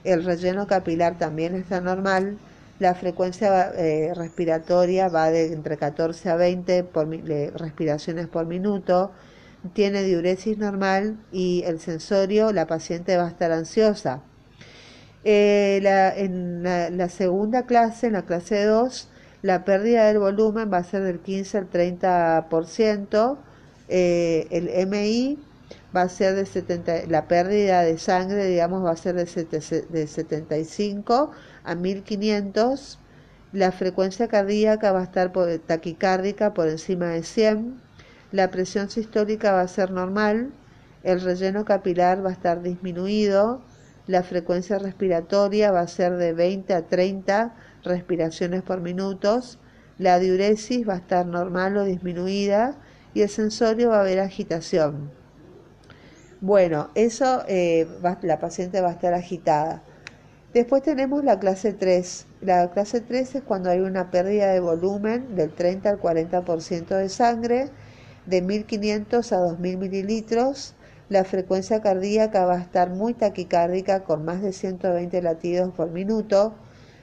el 0.02 0.24
relleno 0.24 0.66
capilar 0.66 1.16
también 1.16 1.54
está 1.54 1.80
normal, 1.80 2.38
la 2.80 2.94
frecuencia 2.94 3.72
eh, 3.76 4.12
respiratoria 4.14 5.08
va 5.08 5.30
de 5.30 5.52
entre 5.52 5.76
14 5.76 6.30
a 6.30 6.36
20 6.36 6.88
respiraciones 7.54 8.26
por 8.26 8.46
minuto, 8.46 9.12
tiene 9.74 10.02
diuresis 10.02 10.56
normal 10.56 11.18
y 11.30 11.62
el 11.66 11.78
sensorio, 11.78 12.52
la 12.52 12.66
paciente 12.66 13.18
va 13.18 13.26
a 13.26 13.28
estar 13.28 13.52
ansiosa. 13.52 14.22
Eh, 15.24 15.82
en 16.16 16.62
la, 16.62 17.08
segunda 17.10 17.66
clase, 17.66 18.06
en 18.06 18.14
la 18.14 18.22
clase 18.22 18.64
2, 18.64 19.08
la 19.42 19.66
pérdida 19.66 20.06
del 20.06 20.18
volumen 20.18 20.72
va 20.72 20.78
a 20.78 20.84
ser 20.84 21.02
del 21.02 21.20
15 21.20 21.58
al 21.58 21.70
30%, 21.70 23.36
eh, 23.88 24.46
el 24.50 24.86
MI 24.88 25.38
va 25.94 26.02
a 26.02 26.08
ser 26.08 26.34
de 26.34 26.46
70, 26.46 27.08
la 27.08 27.28
pérdida 27.28 27.82
de 27.82 27.98
sangre, 27.98 28.46
digamos, 28.46 28.82
va 28.82 28.92
a 28.92 28.96
ser 28.96 29.16
de, 29.16 29.86
de 29.90 30.06
75 30.06 31.30
a 31.64 31.74
1500, 31.74 32.98
la 33.52 33.72
frecuencia 33.72 34.28
cardíaca 34.28 34.92
va 34.92 35.00
a 35.00 35.04
estar 35.04 35.32
por, 35.32 35.58
taquicárdica 35.58 36.54
por 36.54 36.68
encima 36.68 37.06
de 37.06 37.22
100, 37.22 37.80
la 38.32 38.50
presión 38.50 38.90
sistólica 38.90 39.52
va 39.52 39.62
a 39.62 39.68
ser 39.68 39.90
normal, 39.90 40.50
el 41.02 41.20
relleno 41.20 41.64
capilar 41.64 42.24
va 42.24 42.30
a 42.30 42.32
estar 42.32 42.62
disminuido, 42.62 43.62
la 44.06 44.22
frecuencia 44.22 44.78
respiratoria 44.78 45.72
va 45.72 45.80
a 45.80 45.88
ser 45.88 46.16
de 46.16 46.32
20 46.32 46.74
a 46.74 46.82
30 46.86 47.54
respiraciones 47.84 48.62
por 48.62 48.80
minuto, 48.80 49.40
la 49.98 50.18
diuresis 50.18 50.88
va 50.88 50.94
a 50.94 50.98
estar 50.98 51.26
normal 51.26 51.76
o 51.76 51.84
disminuida 51.84 52.76
y 53.14 53.22
el 53.22 53.28
sensorio 53.28 53.90
va 53.90 53.98
a 53.98 54.00
haber 54.00 54.20
agitación. 54.20 55.10
Bueno, 56.40 56.88
eso 56.94 57.44
eh, 57.48 57.86
la 58.22 58.38
paciente 58.38 58.80
va 58.80 58.88
a 58.88 58.92
estar 58.92 59.12
agitada. 59.12 59.82
Después 60.52 60.82
tenemos 60.82 61.22
la 61.22 61.38
clase 61.38 61.72
3. 61.72 62.26
La 62.40 62.70
clase 62.70 63.00
3 63.00 63.36
es 63.36 63.42
cuando 63.42 63.70
hay 63.70 63.78
una 63.80 64.10
pérdida 64.10 64.52
de 64.52 64.58
volumen 64.58 65.36
del 65.36 65.52
30 65.52 65.90
al 65.90 66.00
40% 66.00 66.88
de 66.88 67.08
sangre, 67.08 67.68
de 68.26 68.42
1500 68.42 69.32
a 69.32 69.36
2000 69.38 69.78
mililitros. 69.78 70.74
La 71.08 71.22
frecuencia 71.22 71.80
cardíaca 71.80 72.46
va 72.46 72.54
a 72.54 72.60
estar 72.62 72.90
muy 72.90 73.14
taquicárdica 73.14 74.02
con 74.02 74.24
más 74.24 74.42
de 74.42 74.52
120 74.52 75.22
latidos 75.22 75.72
por 75.72 75.90
minuto. 75.90 76.54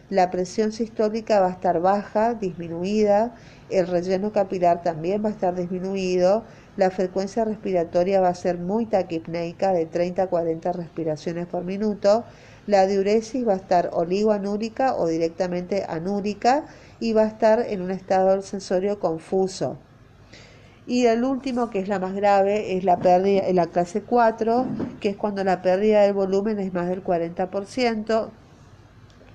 La 0.10 0.30
presión 0.30 0.74
sistólica 0.74 1.40
va 1.40 1.48
a 1.48 1.52
estar 1.52 1.80
baja, 1.80 2.34
disminuida. 2.34 3.34
El 3.70 3.88
relleno 3.88 4.34
capilar 4.34 4.84
también 4.84 5.24
va 5.24 5.30
a 5.30 5.32
estar 5.32 5.56
disminuido 5.56 6.44
la 6.78 6.92
frecuencia 6.92 7.44
respiratoria 7.44 8.22
va 8.22 8.30
a 8.30 8.36
ser 8.36 8.60
muy 8.60 8.86
taquipneica 8.86 9.74
de 9.74 9.88
30 9.88 10.22
a 10.24 10.28
40 10.28 10.72
respiraciones 10.74 11.48
por 11.48 11.64
minuto. 11.64 12.24
La 12.68 12.86
diuresis 12.86 13.48
va 13.48 13.54
a 13.54 13.56
estar 13.56 13.92
oligoanúrica 13.94 14.96
o 14.96 15.08
directamente 15.08 15.86
anúrica 15.88 16.66
y 17.00 17.14
va 17.14 17.24
a 17.24 17.28
estar 17.28 17.62
en 17.62 17.82
un 17.82 17.92
estado 17.92 18.42
sensorio 18.42 19.00
confuso. 19.00 19.78
Y 20.86 21.06
el 21.06 21.24
último, 21.24 21.70
que 21.70 21.80
es 21.80 21.88
la 21.88 22.00
más 22.00 22.14
grave, 22.14 22.78
es 22.78 22.84
la 22.84 22.98
pérdida 22.98 23.48
en 23.48 23.56
la 23.56 23.68
clase 23.68 24.02
4, 24.02 24.66
que 25.00 25.10
es 25.10 25.16
cuando 25.16 25.44
la 25.46 25.62
pérdida 25.62 26.02
del 26.02 26.14
volumen 26.14 26.60
es 26.60 26.74
más 26.74 26.90
del 26.90 27.04
40%, 27.04 28.30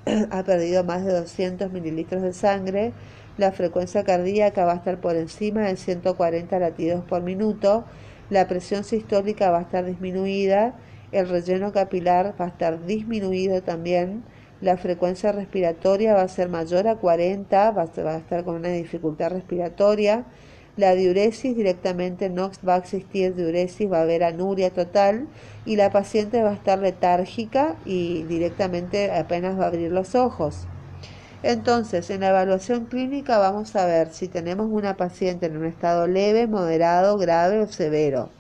ha 0.31 0.42
perdido 0.42 0.85
más 0.85 1.05
de 1.05 1.12
200 1.12 1.73
mililitros 1.73 2.23
de 2.23 2.35
sangre, 2.35 2.92
la 3.38 3.53
frecuencia 3.53 4.05
cardíaca 4.05 4.66
va 4.66 4.73
a 4.73 4.77
estar 4.77 5.01
por 5.01 5.16
encima 5.16 5.62
de 5.62 5.77
140 5.77 6.59
latidos 6.59 7.05
por 7.05 7.23
minuto, 7.23 7.85
la 8.29 8.47
presión 8.47 8.85
sistólica 8.85 9.51
va 9.51 9.59
a 9.59 9.62
estar 9.62 9.85
disminuida, 9.85 10.75
el 11.12 11.29
relleno 11.29 11.72
capilar 11.72 12.35
va 12.40 12.46
a 12.46 12.48
estar 12.48 12.85
disminuido 12.85 13.62
también, 13.62 14.25
la 14.61 14.77
frecuencia 14.77 15.33
respiratoria 15.33 16.14
va 16.14 16.22
a 16.22 16.29
ser 16.29 16.48
mayor 16.48 16.88
a 16.88 16.96
40, 16.96 17.70
va 17.72 17.83
a 17.83 18.16
estar 18.16 18.44
con 18.44 18.57
una 18.57 18.68
dificultad 18.68 19.31
respiratoria, 19.31 20.25
la 20.77 20.94
diuresis 20.94 21.55
directamente 21.55 22.31
no 22.31 22.51
va 22.66 22.77
a 22.77 22.79
existir 22.79 23.35
diuresis, 23.35 23.90
va 23.90 23.98
a 23.98 24.03
haber 24.03 24.25
anuria 24.25 24.70
total 24.70 25.29
y 25.66 25.77
la 25.77 25.90
paciente 25.90 26.42
va 26.42 26.51
a 26.51 26.55
estar 26.55 26.79
letárgica 26.79 27.77
y 27.85 28.22
directamente 28.22 29.11
apenas 29.11 29.59
va 29.59 29.64
a 29.64 29.68
abrir 29.68 29.92
los 29.92 30.14
ojos. 30.14 30.66
Entonces, 31.42 32.09
en 32.11 32.20
la 32.20 32.31
evaluación 32.31 32.87
clínica 32.87 33.37
vamos 33.37 33.75
a 33.77 33.85
ver 33.85 34.12
si 34.12 34.29
tenemos 34.29 34.68
una 34.70 34.96
paciente 34.96 35.46
en 35.46 35.57
un 35.57 35.66
estado 35.66 36.07
leve, 36.07 36.46
moderado, 36.46 37.18
grave 37.18 37.59
o 37.59 37.66
severo. 37.66 38.31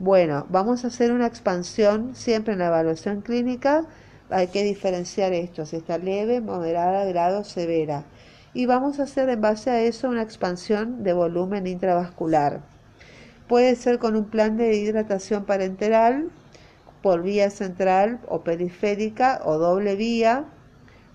Bueno, 0.00 0.46
vamos 0.48 0.84
a 0.84 0.88
hacer 0.88 1.12
una 1.12 1.26
expansión 1.26 2.16
siempre 2.16 2.52
en 2.52 2.58
la 2.58 2.66
evaluación 2.66 3.20
clínica. 3.20 3.84
Hay 4.28 4.48
que 4.48 4.64
diferenciar 4.64 5.32
esto, 5.32 5.66
si 5.66 5.76
está 5.76 5.98
leve, 5.98 6.40
moderada, 6.40 7.04
grave 7.04 7.36
o 7.36 7.44
severa. 7.44 8.02
Y 8.54 8.66
vamos 8.66 8.98
a 8.98 9.04
hacer 9.04 9.28
en 9.28 9.40
base 9.40 9.70
a 9.70 9.80
eso 9.82 10.08
una 10.08 10.22
expansión 10.22 11.04
de 11.04 11.12
volumen 11.12 11.68
intravascular. 11.68 12.60
Puede 13.46 13.76
ser 13.76 14.00
con 14.00 14.16
un 14.16 14.24
plan 14.24 14.56
de 14.56 14.74
hidratación 14.74 15.44
parenteral 15.44 16.28
por 17.00 17.22
vía 17.22 17.50
central 17.50 18.18
o 18.26 18.40
periférica 18.40 19.42
o 19.44 19.58
doble 19.58 19.94
vía 19.94 20.46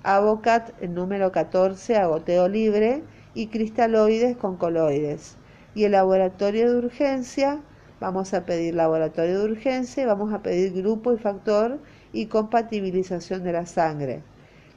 Avocat 0.04 0.80
número 0.84 1.34
14 1.34 1.98
agoteo 1.98 2.48
libre 2.48 3.04
y 3.34 3.48
cristaloides 3.48 4.38
con 4.38 4.56
coloides. 4.56 5.36
Y 5.76 5.84
el 5.84 5.92
laboratorio 5.92 6.72
de 6.72 6.78
urgencia, 6.78 7.60
vamos 8.00 8.34
a 8.34 8.46
pedir 8.46 8.76
laboratorio 8.76 9.40
de 9.40 9.52
urgencia, 9.52 10.08
vamos 10.08 10.34
a 10.34 10.42
pedir 10.42 10.74
grupo 10.74 11.14
y 11.14 11.18
factor 11.18 11.80
y 12.14 12.28
compatibilización 12.28 13.44
de 13.44 13.52
la 13.52 13.66
sangre. 13.66 14.22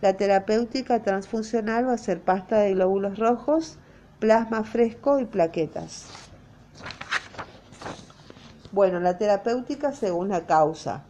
La 0.01 0.17
terapéutica 0.17 1.03
transfuncional 1.03 1.87
va 1.89 1.95
a 1.95 1.99
ser 1.99 2.21
pasta 2.21 2.59
de 2.59 2.75
glóbulos 2.75 3.19
rojos, 3.19 3.79
plasma 4.19 4.65
fresco 4.65 5.21
y 5.21 5.25
plaquetas. 5.25 6.09
Bueno, 8.73 9.01
la 9.01 9.19
terapéutica 9.19 9.93
según 9.93 10.29
la 10.29 10.47
causa. 10.47 11.05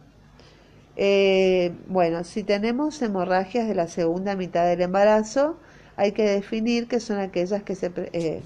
Eh, 0.95 1.73
bueno, 1.87 2.23
si 2.23 2.43
tenemos 2.43 3.01
hemorragias 3.01 3.67
de 3.67 3.73
la 3.73 3.87
segunda 3.87 4.35
mitad 4.35 4.67
del 4.67 4.81
embarazo, 4.81 5.57
hay 5.95 6.11
que 6.11 6.23
definir 6.23 6.87
que 6.87 6.99
son 6.99 7.17
aquellas 7.17 7.63
que 7.63 7.75
se, 7.75 7.91
eh, 7.95 8.41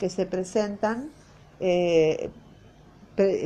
que 0.00 0.10
se 0.10 0.26
presentan 0.26 1.10
eh, 1.60 2.30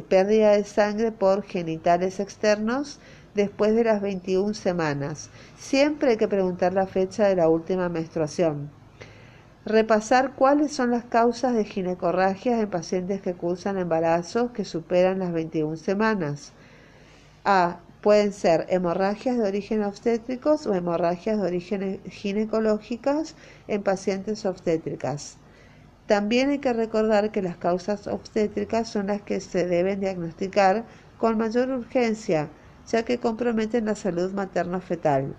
pérdida 0.08 0.52
de 0.52 0.64
sangre 0.64 1.12
por 1.12 1.42
genitales 1.42 2.20
externos 2.20 2.98
después 3.34 3.74
de 3.74 3.84
las 3.84 4.00
21 4.00 4.54
semanas. 4.54 5.30
Siempre 5.56 6.10
hay 6.10 6.16
que 6.16 6.28
preguntar 6.28 6.72
la 6.74 6.86
fecha 6.86 7.26
de 7.26 7.36
la 7.36 7.48
última 7.48 7.88
menstruación. 7.88 8.70
Repasar 9.64 10.34
cuáles 10.34 10.72
son 10.72 10.90
las 10.90 11.04
causas 11.04 11.54
de 11.54 11.64
ginecorragias 11.64 12.60
en 12.60 12.68
pacientes 12.68 13.22
que 13.22 13.34
cursan 13.34 13.78
embarazos 13.78 14.50
que 14.50 14.64
superan 14.64 15.20
las 15.20 15.32
21 15.32 15.76
semanas. 15.76 16.52
A. 17.44 17.78
Pueden 18.00 18.32
ser 18.32 18.66
hemorragias 18.68 19.38
de 19.38 19.44
origen 19.44 19.84
obstétricos 19.84 20.66
o 20.66 20.74
hemorragias 20.74 21.40
de 21.40 21.46
origen 21.46 22.00
ginecológicas 22.10 23.36
en 23.68 23.84
pacientes 23.84 24.44
obstétricas. 24.44 25.36
También 26.12 26.50
hay 26.50 26.58
que 26.58 26.74
recordar 26.74 27.32
que 27.32 27.40
las 27.40 27.56
causas 27.56 28.06
obstétricas 28.06 28.86
son 28.86 29.06
las 29.06 29.22
que 29.22 29.40
se 29.40 29.66
deben 29.66 30.00
diagnosticar 30.00 30.84
con 31.16 31.38
mayor 31.38 31.70
urgencia, 31.70 32.50
ya 32.86 33.02
que 33.02 33.16
comprometen 33.16 33.86
la 33.86 33.94
salud 33.94 34.30
materno-fetal. 34.34 35.34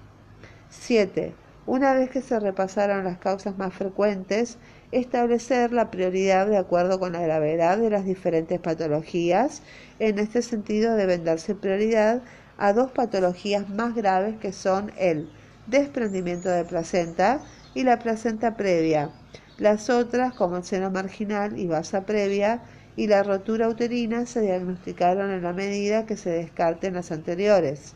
7. 0.72 1.36
Una 1.68 1.94
vez 1.94 2.10
que 2.10 2.24
se 2.24 2.40
repasaron 2.40 3.04
las 3.04 3.20
causas 3.20 3.56
más 3.56 3.72
frecuentes, 3.72 4.58
establecer 4.92 5.72
la 5.72 5.92
prioridad 5.92 6.48
de 6.48 6.58
acuerdo 6.58 7.00
con 7.00 7.14
la 7.14 7.22
gravedad 7.22 7.78
de 7.78 7.92
las 7.92 8.06
diferentes 8.06 8.60
patologías. 8.60 9.62
En 10.00 10.18
este 10.18 10.42
sentido 10.42 10.96
deben 10.96 11.24
darse 11.24 11.54
prioridad 11.54 12.24
a 12.58 12.74
dos 12.74 12.90
patologías 12.90 13.70
más 13.70 13.94
graves 13.94 14.40
que 14.40 14.52
son 14.52 14.92
el 14.98 15.30
desprendimiento 15.68 16.50
de 16.50 16.66
placenta 16.66 17.42
y 17.76 17.84
la 17.84 18.00
placenta 18.00 18.58
previa, 18.58 19.12
Las 19.64 19.90
otras, 19.90 20.34
como 20.34 20.58
el 20.58 20.66
seno 20.66 20.92
marginal 20.92 21.58
y 21.58 21.68
basa 21.68 22.06
previa, 22.06 22.60
y 22.98 23.08
la 23.08 23.24
rotura 23.24 23.70
uterina 23.70 24.26
se 24.26 24.42
diagnosticaron 24.42 25.32
en 25.32 25.42
la 25.42 25.54
medida 25.54 26.06
que 26.06 26.18
se 26.18 26.32
descarten 26.32 26.96
las 26.96 27.14
anteriores. 27.14 27.96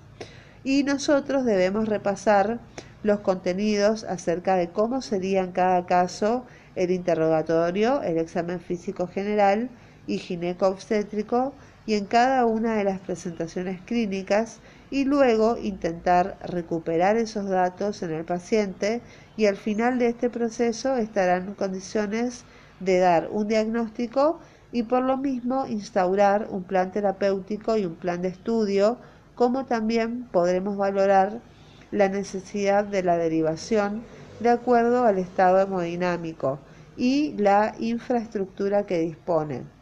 Y 0.64 0.84
nosotros 0.84 1.44
debemos 1.44 1.90
repasar 1.90 2.62
los 3.04 3.20
contenidos 3.20 4.06
acerca 4.06 4.56
de 4.56 4.70
cómo 4.70 5.02
sería 5.02 5.42
en 5.42 5.52
cada 5.52 5.86
caso 5.86 6.46
el 6.78 6.90
interrogatorio, 6.90 8.02
el 8.02 8.18
examen 8.18 8.62
físico 8.62 9.06
general 9.06 9.70
y 10.08 10.20
gineco-obstétrico 10.20 11.54
y 11.86 11.96
en 11.96 12.06
cada 12.06 12.46
una 12.46 12.78
de 12.78 12.86
las 12.86 13.02
presentaciones 13.02 13.82
clínicas 13.82 14.62
y 14.90 15.06
luego 15.06 15.58
intentar 15.58 16.38
recuperar 16.44 17.18
esos 17.18 17.50
datos 17.50 18.04
en 18.04 18.12
el 18.12 18.26
paciente 18.26 19.02
y 19.36 19.46
al 19.46 19.58
final 19.58 20.00
de 20.00 20.08
este 20.08 20.30
proceso 20.30 20.96
estarán 20.96 21.50
en 21.50 21.54
condiciones 21.56 22.46
de 22.80 23.00
dar 23.00 23.30
un 23.32 23.48
diagnóstico 23.48 24.40
y 24.72 24.84
por 24.84 25.04
lo 25.04 25.18
mismo 25.18 25.66
instaurar 25.68 26.48
un 26.50 26.64
plan 26.64 26.92
terapéutico 26.92 27.78
y 27.78 27.86
un 27.86 27.96
plan 27.96 28.22
de 28.22 28.30
estudio, 28.30 28.98
como 29.36 29.66
también 29.66 30.28
podremos 30.32 30.78
valorar 30.78 31.40
la 31.92 32.10
necesidad 32.10 32.84
de 32.84 33.04
la 33.04 33.18
derivación 33.18 34.04
de 34.40 34.50
acuerdo 34.50 35.06
al 35.06 35.18
estado 35.18 35.60
hemodinámico 35.60 36.60
y 36.96 37.34
la 37.38 37.76
infraestructura 37.80 38.86
que 38.86 39.00
dispone. 39.00 39.77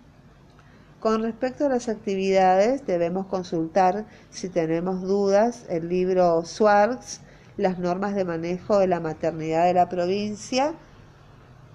Con 1.06 1.22
respecto 1.22 1.68
a 1.68 1.70
las 1.70 1.88
actividades, 1.88 2.88
debemos 2.88 3.28
consultar 3.28 4.06
si 4.32 4.50
tenemos 4.50 5.04
dudas 5.04 5.64
el 5.70 5.88
libro 5.88 6.44
Swartz, 6.46 7.20
las 7.58 7.78
normas 7.78 8.16
de 8.16 8.26
manejo 8.26 8.80
de 8.80 8.88
la 8.88 9.00
maternidad 9.00 9.66
de 9.66 9.76
la 9.76 9.88
provincia 9.88 10.74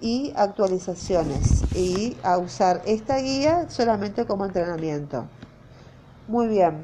y 0.01 0.33
actualizaciones 0.35 1.63
y 1.73 2.17
a 2.23 2.39
usar 2.39 2.81
esta 2.85 3.19
guía 3.19 3.69
solamente 3.69 4.25
como 4.25 4.43
entrenamiento. 4.43 5.23
Muy 6.27 6.49
bien, 6.49 6.81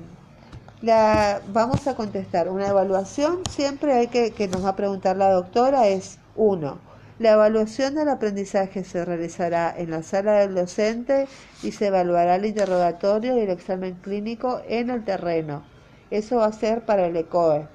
la, 0.82 1.42
vamos 1.52 1.86
a 1.86 1.98
contestar 1.98 2.48
una 2.48 2.70
evaluación, 2.70 3.40
siempre 3.50 3.92
hay 3.92 4.08
que, 4.08 4.32
que 4.32 4.48
nos 4.48 4.64
va 4.64 4.70
a 4.70 4.76
preguntar 4.78 5.18
la 5.18 5.32
doctora, 5.32 5.90
es 5.90 6.18
uno. 6.38 6.87
La 7.20 7.32
evaluación 7.32 7.96
del 7.96 8.10
aprendizaje 8.10 8.84
se 8.84 9.04
realizará 9.04 9.74
en 9.76 9.90
la 9.90 10.04
sala 10.04 10.34
del 10.34 10.54
docente 10.54 11.28
y 11.64 11.72
se 11.72 11.88
evaluará 11.88 12.36
el 12.36 12.46
interrogatorio 12.46 13.36
y 13.36 13.42
el 13.42 13.50
examen 13.50 13.96
clínico 13.96 14.62
en 14.68 14.92
el 14.92 15.04
terreno. 15.04 15.64
Eso 16.12 16.38
va 16.38 16.46
a 16.46 16.52
ser 16.52 16.86
para 16.86 17.08
el 17.08 17.18
ECOE. 17.18 17.68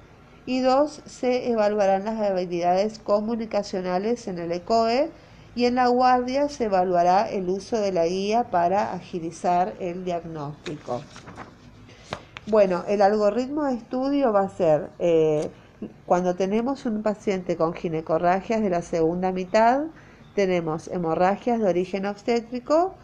Y 0.45 0.61
dos, 0.61 1.01
se 1.05 1.51
evaluarán 1.51 2.05
las 2.05 2.21
habilidades 2.21 2.99
comunicacionales 2.99 4.29
en 4.29 4.39
el 4.39 4.53
ECOE 4.53 5.11
y 5.55 5.65
en 5.65 5.75
la 5.75 5.87
guardia 5.87 6.47
se 6.47 6.65
evaluará 6.65 7.29
el 7.29 7.49
uso 7.49 7.77
de 7.77 7.91
la 7.91 8.07
guía 8.07 8.45
para 8.45 8.93
agilizar 8.93 9.73
el 9.79 10.05
diagnóstico. 10.05 11.01
Bueno, 12.47 12.85
el 12.87 13.01
algoritmo 13.01 13.65
de 13.65 13.75
estudio 13.75 14.31
va 14.31 14.41
a 14.41 14.49
ser 14.49 14.89
eh, 14.99 15.49
cuando 16.05 16.35
tenemos 16.35 16.85
un 16.85 17.03
paciente 17.03 17.55
con 17.57 17.73
ginecorragias 17.73 18.61
de 18.61 18.69
la 18.69 18.81
segunda 18.81 19.31
mitad, 19.31 19.85
tenemos 20.35 20.87
hemorragias 20.87 21.59
de 21.59 21.65
origen 21.69 22.05
obstétrico, 22.05 22.95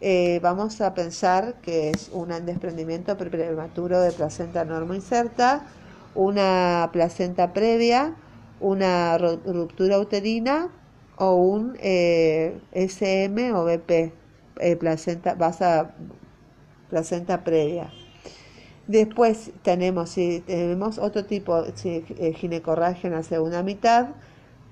eh, 0.00 0.38
vamos 0.42 0.80
a 0.80 0.94
pensar 0.94 1.54
que 1.60 1.90
es 1.90 2.10
un 2.12 2.28
desprendimiento 2.46 3.16
prematuro 3.16 4.00
de 4.00 4.12
placenta 4.12 4.64
inserta, 4.94 5.66
una 6.14 6.90
placenta 6.92 7.52
previa, 7.52 8.14
una 8.60 9.18
ruptura 9.18 9.98
uterina 9.98 10.70
o 11.16 11.34
un 11.34 11.76
eh, 11.80 12.60
SM 12.72 13.52
o 13.52 13.64
BP, 13.64 14.12
eh, 14.60 14.76
placenta, 14.76 15.36
placenta 16.88 17.44
previa. 17.44 17.90
Después 18.88 19.50
tenemos, 19.60 20.08
si 20.08 20.40
tenemos 20.40 20.96
otro 20.96 21.26
tipo, 21.26 21.60
de 21.60 21.72
eh, 21.84 22.32
ginecorragia 22.32 23.08
en 23.08 23.16
la 23.16 23.22
segunda 23.22 23.62
mitad, 23.62 24.06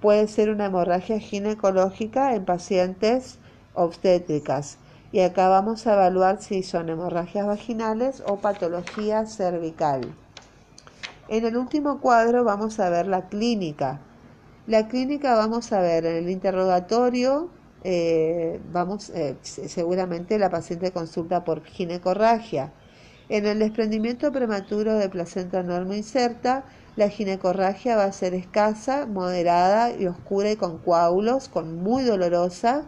puede 0.00 0.26
ser 0.26 0.48
una 0.48 0.66
hemorragia 0.66 1.20
ginecológica 1.20 2.34
en 2.34 2.46
pacientes 2.46 3.38
obstétricas. 3.74 4.78
Y 5.12 5.20
acá 5.20 5.50
vamos 5.50 5.86
a 5.86 5.92
evaluar 5.92 6.40
si 6.40 6.62
son 6.62 6.88
hemorragias 6.88 7.46
vaginales 7.46 8.22
o 8.26 8.38
patología 8.38 9.26
cervical. 9.26 10.14
En 11.28 11.44
el 11.44 11.54
último 11.58 12.00
cuadro 12.00 12.42
vamos 12.42 12.80
a 12.80 12.88
ver 12.88 13.08
la 13.08 13.28
clínica. 13.28 14.00
La 14.66 14.88
clínica 14.88 15.34
vamos 15.34 15.72
a 15.72 15.80
ver 15.80 16.06
en 16.06 16.16
el 16.16 16.30
interrogatorio, 16.30 17.50
eh, 17.84 18.62
vamos, 18.72 19.10
eh, 19.10 19.36
seguramente 19.42 20.38
la 20.38 20.48
paciente 20.48 20.90
consulta 20.90 21.44
por 21.44 21.62
ginecorragia 21.64 22.72
en 23.28 23.46
el 23.46 23.58
desprendimiento 23.58 24.30
prematuro 24.30 24.94
de 24.96 25.08
placenta 25.08 25.62
norma 25.62 25.96
inserta, 25.96 26.64
la 26.96 27.08
ginecorragia 27.08 27.96
va 27.96 28.04
a 28.04 28.12
ser 28.12 28.34
escasa, 28.34 29.06
moderada 29.06 29.92
y 29.92 30.06
oscura 30.06 30.50
y 30.52 30.56
con 30.56 30.78
coágulos, 30.78 31.48
con 31.48 31.76
muy 31.76 32.04
dolorosa. 32.04 32.86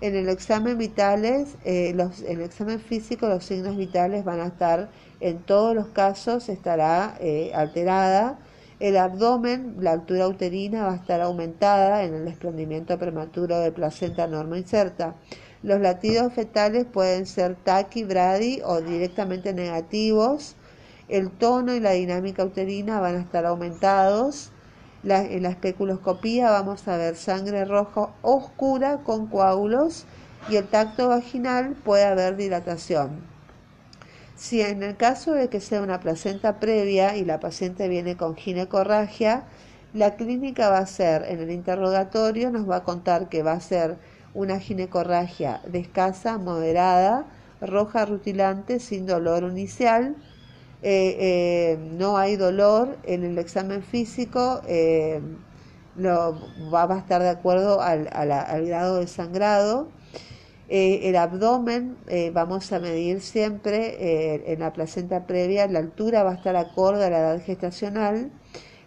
En 0.00 0.14
el 0.14 0.28
examen 0.28 0.78
vitales, 0.78 1.56
eh, 1.64 1.90
en 1.90 2.38
el 2.38 2.42
examen 2.42 2.78
físico, 2.80 3.26
los 3.28 3.44
signos 3.44 3.76
vitales 3.76 4.24
van 4.24 4.40
a 4.40 4.46
estar, 4.46 4.90
en 5.20 5.38
todos 5.38 5.74
los 5.74 5.88
casos, 5.88 6.48
estará 6.48 7.16
eh, 7.20 7.50
alterada. 7.54 8.38
El 8.78 8.96
abdomen, 8.96 9.74
la 9.80 9.90
altura 9.90 10.28
uterina 10.28 10.84
va 10.84 10.92
a 10.92 10.96
estar 10.96 11.20
aumentada 11.20 12.04
en 12.04 12.14
el 12.14 12.24
desprendimiento 12.26 12.96
prematuro 12.96 13.58
de 13.58 13.72
placenta 13.72 14.28
norma 14.28 14.56
inserta. 14.56 15.16
Los 15.62 15.80
latidos 15.80 16.32
fetales 16.32 16.84
pueden 16.84 17.26
ser 17.26 17.56
brady 17.64 18.60
o 18.64 18.80
directamente 18.80 19.52
negativos. 19.52 20.54
El 21.08 21.30
tono 21.30 21.74
y 21.74 21.80
la 21.80 21.92
dinámica 21.92 22.44
uterina 22.44 23.00
van 23.00 23.16
a 23.16 23.20
estar 23.20 23.44
aumentados. 23.44 24.52
en 25.02 25.42
la 25.42 25.50
especuloscopía 25.50 26.50
vamos 26.50 26.86
a 26.86 26.96
ver 26.96 27.16
sangre 27.16 27.64
roja 27.64 28.10
oscura 28.22 28.98
con 28.98 29.26
coágulos 29.26 30.04
y 30.48 30.56
el 30.56 30.66
tacto 30.66 31.08
vaginal 31.08 31.74
puede 31.84 32.04
haber 32.04 32.36
dilatación. 32.36 33.22
Si 34.36 34.60
en 34.60 34.84
el 34.84 34.96
caso 34.96 35.32
de 35.32 35.48
que 35.48 35.60
sea 35.60 35.82
una 35.82 35.98
placenta 35.98 36.60
previa 36.60 37.16
y 37.16 37.24
la 37.24 37.40
paciente 37.40 37.88
viene 37.88 38.16
con 38.16 38.36
ginecorragia, 38.36 39.42
la 39.92 40.14
clínica 40.14 40.68
va 40.68 40.78
a 40.78 40.86
ser, 40.86 41.24
en 41.28 41.40
el 41.40 41.50
interrogatorio 41.50 42.50
nos 42.50 42.70
va 42.70 42.76
a 42.76 42.84
contar 42.84 43.28
que 43.28 43.42
va 43.42 43.52
a 43.52 43.60
ser 43.60 43.96
una 44.38 44.60
ginecorragia 44.60 45.60
de 45.66 45.80
escasa, 45.80 46.38
moderada, 46.38 47.26
roja 47.60 48.06
rutilante, 48.06 48.78
sin 48.78 49.04
dolor 49.04 49.42
inicial. 49.42 50.14
Eh, 50.80 51.16
eh, 51.18 51.78
no 51.98 52.18
hay 52.18 52.36
dolor 52.36 52.98
en 53.02 53.24
el 53.24 53.36
examen 53.38 53.82
físico, 53.82 54.60
eh, 54.68 55.20
va 56.00 56.84
a 56.84 56.98
estar 56.98 57.20
de 57.20 57.30
acuerdo 57.30 57.80
al, 57.80 58.08
al 58.12 58.64
grado 58.64 59.00
de 59.00 59.08
sangrado. 59.08 59.88
el 60.68 61.16
abdomen 61.16 61.96
vamos 62.32 62.72
a 62.72 62.78
medir 62.78 63.20
siempre 63.20 64.52
en 64.52 64.60
la 64.60 64.72
placenta 64.72 65.26
previa, 65.26 65.66
la 65.66 65.80
altura 65.80 66.22
va 66.22 66.32
a 66.32 66.34
estar 66.34 66.54
acorde 66.54 67.04
a 67.04 67.10
la 67.10 67.18
edad 67.18 67.42
gestacional. 67.44 68.30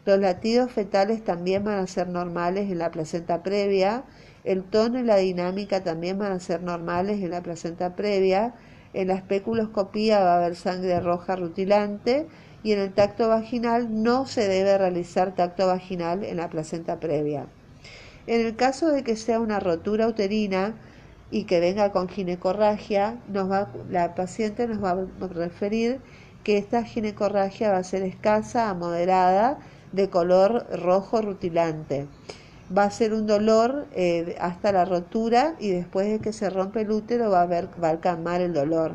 Los 0.05 0.19
latidos 0.19 0.71
fetales 0.71 1.23
también 1.25 1.65
van 1.65 1.79
a 1.79 1.87
ser 1.87 2.07
normales 2.07 2.71
en 2.71 2.79
la 2.79 2.89
placenta 2.91 3.43
previa 3.43 4.05
el 4.43 4.63
tono 4.63 4.99
y 4.99 5.03
la 5.03 5.17
dinámica 5.17 5.83
también 5.83 6.17
van 6.17 6.31
a 6.31 6.39
ser 6.39 6.63
normales 6.63 7.21
en 7.21 7.31
la 7.31 7.41
placenta 7.41 7.95
previa. 7.95 8.55
En 8.93 9.07
la 9.07 9.15
especuloscopía 9.15 10.19
va 10.19 10.33
a 10.33 10.37
haber 10.37 10.55
sangre 10.55 10.99
roja 10.99 11.35
rutilante 11.35 12.27
y 12.63 12.73
en 12.73 12.79
el 12.79 12.93
tacto 12.93 13.29
vaginal 13.29 14.03
no 14.03 14.25
se 14.25 14.47
debe 14.47 14.77
realizar 14.77 15.35
tacto 15.35 15.67
vaginal 15.67 16.23
en 16.23 16.37
la 16.37 16.49
placenta 16.49 16.99
previa. 16.99 17.47
En 18.27 18.41
el 18.45 18.55
caso 18.55 18.89
de 18.89 19.03
que 19.03 19.15
sea 19.15 19.39
una 19.39 19.59
rotura 19.59 20.07
uterina 20.07 20.75
y 21.29 21.45
que 21.45 21.59
venga 21.59 21.91
con 21.91 22.09
ginecorragia, 22.09 23.17
va, 23.35 23.71
la 23.89 24.15
paciente 24.15 24.67
nos 24.67 24.83
va 24.83 24.91
a 24.91 25.27
referir 25.27 25.99
que 26.43 26.57
esta 26.57 26.83
ginecorragia 26.83 27.71
va 27.71 27.77
a 27.77 27.83
ser 27.83 28.01
escasa 28.03 28.69
a 28.69 28.73
moderada 28.73 29.59
de 29.91 30.09
color 30.09 30.65
rojo 30.71 31.21
rutilante 31.21 32.07
va 32.75 32.83
a 32.83 32.91
ser 32.91 33.13
un 33.13 33.27
dolor 33.27 33.87
eh, 33.93 34.35
hasta 34.39 34.71
la 34.71 34.85
rotura 34.85 35.55
y 35.59 35.71
después 35.71 36.07
de 36.09 36.19
que 36.19 36.33
se 36.33 36.49
rompe 36.49 36.81
el 36.81 36.91
útero 36.91 37.29
va 37.29 37.41
a, 37.41 37.45
ver, 37.45 37.69
va 37.81 37.89
a 37.89 37.99
calmar 37.99 38.41
el 38.41 38.53
dolor. 38.53 38.93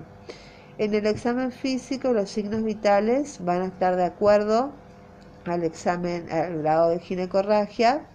En 0.79 0.95
el 0.95 1.07
examen 1.07 1.53
físico 1.53 2.13
los 2.13 2.31
signos 2.31 2.63
vitales 2.63 3.39
van 3.45 3.63
a 3.63 3.67
estar 3.67 3.97
de 3.97 4.05
acuerdo 4.05 4.73
al 5.45 5.65
examen, 5.65 6.31
al 6.31 6.59
grado 6.59 6.91
de 6.91 6.99
ginecorragia 7.01 8.07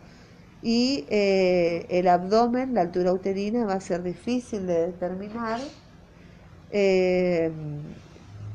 y 0.61 1.05
eh, 1.09 1.85
el 1.89 2.07
abdomen, 2.07 2.73
la 2.73 2.81
altura 2.81 3.13
uterina 3.13 3.65
va 3.65 3.73
a 3.73 3.81
ser 3.81 4.03
difícil 4.03 4.67
de 4.67 4.87
determinar. 4.87 5.59
Eh, 6.71 7.51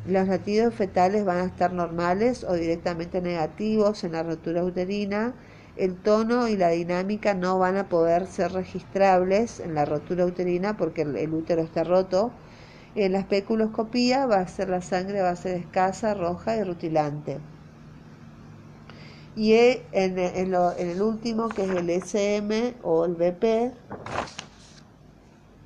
los 0.07 0.29
latidos 0.29 0.73
fetales 0.75 1.25
van 1.25 1.38
a 1.38 1.45
estar 1.45 1.73
normales 1.73 2.45
o 2.45 2.55
directamente 2.55 3.21
negativos 3.21 4.05
en 4.05 4.12
la 4.12 4.23
rotura 4.23 4.62
uterina 4.62 5.35
el 5.77 5.97
tono 5.97 6.49
y 6.49 6.57
la 6.57 6.71
dinámica 6.71 7.35
no 7.35 7.59
van 7.59 7.77
a 7.77 7.89
poder 7.89 8.27
ser 8.27 8.53
registrables 8.53 9.61
en 9.61 9.75
la 9.75 9.85
rotura 9.85 10.25
uterina 10.25 10.77
porque 10.77 11.03
el, 11.03 11.35
útero 11.35 11.62
está 11.62 11.85
roto. 11.85 12.33
En 12.95 13.12
la 13.12 13.19
especuloscopía 13.21 14.27
va 14.27 14.37
a 14.37 14.49
ser 14.49 14.71
la 14.71 14.81
sangre 14.81 15.21
va 15.21 15.31
a 15.31 15.37
ser 15.37 15.57
escasa, 15.57 16.15
roja 16.15 16.57
y 16.57 16.62
rutilante. 16.62 17.39
Y 19.37 19.53
en, 19.53 20.19
en, 20.19 20.55
el 20.55 21.03
último, 21.03 21.51
que 21.51 21.65
es 21.65 21.71
el 21.71 21.91
SM 21.91 22.75
o 22.83 23.05
el 23.05 23.17
BP, 23.17 23.75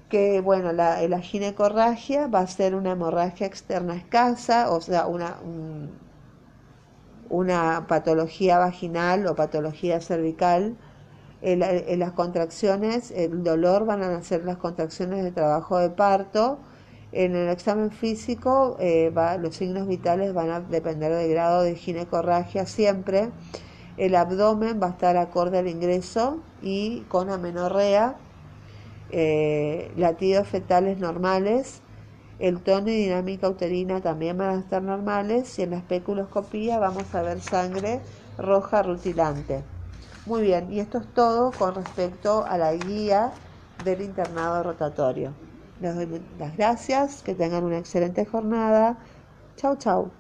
que 0.09 0.41
bueno, 0.41 0.73
la, 0.73 1.01
la 1.07 1.21
ginecorragia 1.21 2.27
va 2.27 2.41
a 2.41 2.47
ser 2.49 2.75
una 2.75 2.93
hemorragia 2.93 3.47
externa 3.47 3.95
escasa, 3.95 4.73
o 4.73 4.81
sea, 4.81 5.07
una, 5.07 5.37
una 7.31 7.87
patología 7.89 8.59
vaginal 8.59 9.27
o 9.27 9.35
patología 9.35 10.01
cervical. 10.01 10.77
En, 11.43 11.61
las 11.99 12.13
contracciones, 12.13 13.11
el 13.13 13.43
dolor 13.43 13.87
van 13.87 14.03
a 14.03 14.23
ser 14.23 14.45
las 14.45 14.59
contracciones 14.59 15.25
de 15.25 15.31
trabajo 15.33 15.79
de 15.79 15.89
parto. 15.89 16.59
En 17.13 17.35
el 17.35 17.49
examen 17.49 17.91
físico, 17.91 18.77
eh, 18.79 19.11
los 19.41 19.57
signos 19.57 19.89
vitales 19.89 20.35
van 20.35 20.51
a 20.51 20.61
depender 20.61 21.13
del 21.15 21.31
grado 21.31 21.63
de 21.63 21.77
ginecorragia 21.77 22.67
siempre. 22.67 23.31
El 23.97 24.15
abdomen 24.17 24.81
va 24.83 24.89
a 24.89 24.91
estar 24.91 25.17
acorde 25.17 25.59
al 25.59 25.69
ingreso 25.69 26.43
y 26.63 27.01
con 27.09 27.31
amenorrea, 27.31 28.17
eh, 29.11 29.91
latidos 29.97 30.47
fetales 30.47 30.99
normales, 30.99 31.81
el 32.41 32.63
tono 32.63 32.91
y 32.91 32.95
dinámica 32.97 33.49
uterina 33.49 34.01
también 34.01 34.37
van 34.39 34.57
a 34.57 34.61
estar 34.61 34.83
normales 34.83 35.59
y 35.59 35.63
en 35.63 35.71
la 35.71 35.79
especuloscopía 35.79 36.79
vamos 36.79 37.15
a 37.15 37.23
ver 37.23 37.41
sangre 37.41 38.05
roja 38.37 38.83
rutilante. 38.83 39.69
Muy 40.25 40.43
bien, 40.43 40.73
y 40.73 40.81
esto 40.81 40.99
es 40.99 41.13
todo 41.13 41.55
con 41.57 41.75
respecto 41.75 42.45
a 42.47 42.59
la 42.59 42.75
guía 42.75 43.37
del 43.79 44.03
internado 44.03 44.63
rotatorio. 44.63 45.37
Les 45.79 45.95
doy 45.95 46.07
las 46.39 46.57
gracias, 46.57 47.23
que 47.23 47.35
tengan 47.35 47.65
una 47.65 47.79
excelente 47.79 48.25
jornada. 48.27 48.99
Chau, 49.57 49.77
chau. 49.77 50.13